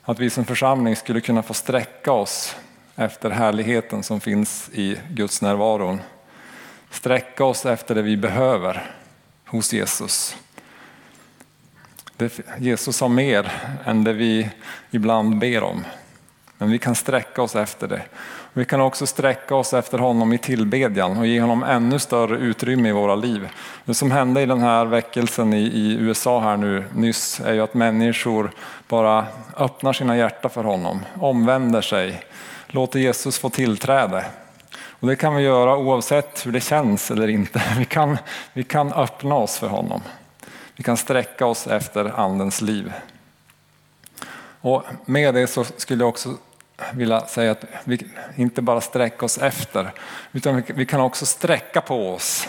Att 0.09 0.19
vi 0.19 0.29
som 0.29 0.45
församling 0.45 0.95
skulle 0.95 1.21
kunna 1.21 1.43
få 1.43 1.53
sträcka 1.53 2.11
oss 2.11 2.55
efter 2.95 3.29
härligheten 3.29 4.03
som 4.03 4.19
finns 4.21 4.69
i 4.73 4.97
Guds 5.09 5.41
närvaron. 5.41 6.01
Sträcka 6.89 7.45
oss 7.45 7.65
efter 7.65 7.95
det 7.95 8.01
vi 8.01 8.17
behöver 8.17 8.91
hos 9.45 9.73
Jesus. 9.73 10.35
Jesus 12.57 13.01
har 13.01 13.09
mer 13.09 13.51
än 13.85 14.03
det 14.03 14.13
vi 14.13 14.49
ibland 14.91 15.39
ber 15.39 15.63
om. 15.63 15.85
Men 16.57 16.71
vi 16.71 16.79
kan 16.79 16.95
sträcka 16.95 17.41
oss 17.41 17.55
efter 17.55 17.87
det. 17.87 18.01
Vi 18.59 18.65
kan 18.65 18.81
också 18.81 19.07
sträcka 19.07 19.55
oss 19.55 19.73
efter 19.73 19.97
honom 19.97 20.33
i 20.33 20.37
tillbedjan 20.37 21.17
och 21.17 21.27
ge 21.27 21.41
honom 21.41 21.63
ännu 21.63 21.99
större 21.99 22.37
utrymme 22.37 22.89
i 22.89 22.91
våra 22.91 23.15
liv. 23.15 23.49
Det 23.85 23.93
som 23.93 24.11
hände 24.11 24.41
i 24.41 24.45
den 24.45 24.59
här 24.59 24.85
väckelsen 24.85 25.53
i, 25.53 25.61
i 25.61 25.97
USA 25.99 26.39
här 26.39 26.57
nu 26.57 26.83
nyss 26.95 27.39
är 27.39 27.53
ju 27.53 27.61
att 27.61 27.73
människor 27.73 28.51
bara 28.87 29.25
öppnar 29.57 29.93
sina 29.93 30.17
hjärtan 30.17 30.51
för 30.51 30.63
honom, 30.63 31.05
omvänder 31.19 31.81
sig, 31.81 32.23
låter 32.67 32.99
Jesus 32.99 33.39
få 33.39 33.49
tillträde. 33.49 34.25
Och 34.89 35.07
det 35.07 35.15
kan 35.15 35.35
vi 35.35 35.43
göra 35.43 35.77
oavsett 35.77 36.45
hur 36.45 36.51
det 36.51 36.61
känns 36.61 37.11
eller 37.11 37.27
inte. 37.27 37.63
Vi 37.77 37.85
kan, 37.85 38.17
vi 38.53 38.63
kan 38.63 38.93
öppna 38.93 39.35
oss 39.35 39.57
för 39.57 39.67
honom. 39.67 40.01
Vi 40.75 40.83
kan 40.83 40.97
sträcka 40.97 41.45
oss 41.45 41.67
efter 41.67 42.19
andens 42.19 42.61
liv. 42.61 42.93
Och 44.61 44.83
med 45.05 45.33
det 45.33 45.47
så 45.47 45.63
skulle 45.63 46.03
jag 46.03 46.09
också 46.09 46.35
vilja 46.93 47.25
säga 47.25 47.51
att 47.51 47.65
vi 47.83 48.07
inte 48.35 48.61
bara 48.61 48.81
sträcka 48.81 49.25
oss 49.25 49.37
efter, 49.37 49.93
utan 50.31 50.63
vi 50.67 50.85
kan 50.85 51.01
också 51.01 51.25
sträcka 51.25 51.81
på 51.81 52.13
oss. 52.13 52.47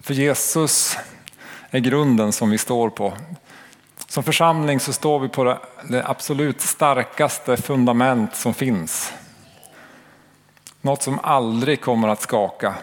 För 0.00 0.14
Jesus 0.14 0.98
är 1.70 1.78
grunden 1.78 2.32
som 2.32 2.50
vi 2.50 2.58
står 2.58 2.90
på. 2.90 3.12
Som 4.06 4.22
församling 4.22 4.80
så 4.80 4.92
står 4.92 5.20
vi 5.20 5.28
på 5.28 5.58
det 5.88 6.06
absolut 6.06 6.60
starkaste 6.60 7.56
fundament 7.56 8.36
som 8.36 8.54
finns. 8.54 9.12
Något 10.80 11.02
som 11.02 11.18
aldrig 11.22 11.80
kommer 11.80 12.08
att 12.08 12.22
skaka. 12.22 12.74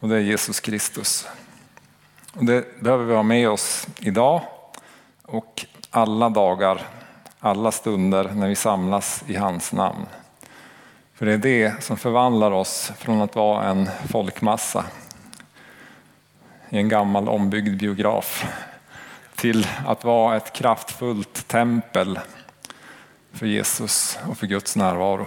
Och 0.00 0.08
det 0.08 0.16
är 0.16 0.20
Jesus 0.20 0.60
Kristus. 0.60 1.28
Och 2.32 2.44
det 2.44 2.80
behöver 2.80 3.04
vi 3.04 3.14
ha 3.14 3.22
med 3.22 3.48
oss 3.48 3.86
idag 3.98 4.40
och 5.22 5.66
alla 5.90 6.28
dagar, 6.28 6.82
alla 7.44 7.72
stunder 7.72 8.30
när 8.34 8.48
vi 8.48 8.54
samlas 8.54 9.24
i 9.26 9.36
hans 9.36 9.72
namn. 9.72 10.06
För 11.14 11.26
det 11.26 11.32
är 11.32 11.38
det 11.38 11.84
som 11.84 11.96
förvandlar 11.96 12.50
oss 12.50 12.92
från 12.98 13.20
att 13.20 13.34
vara 13.34 13.64
en 13.64 13.88
folkmassa 14.08 14.84
i 16.68 16.78
en 16.78 16.88
gammal 16.88 17.28
ombyggd 17.28 17.80
biograf 17.80 18.44
till 19.34 19.66
att 19.86 20.04
vara 20.04 20.36
ett 20.36 20.52
kraftfullt 20.52 21.48
tempel 21.48 22.18
för 23.32 23.46
Jesus 23.46 24.18
och 24.28 24.38
för 24.38 24.46
Guds 24.46 24.76
närvaro. 24.76 25.26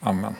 Amen. 0.00 0.36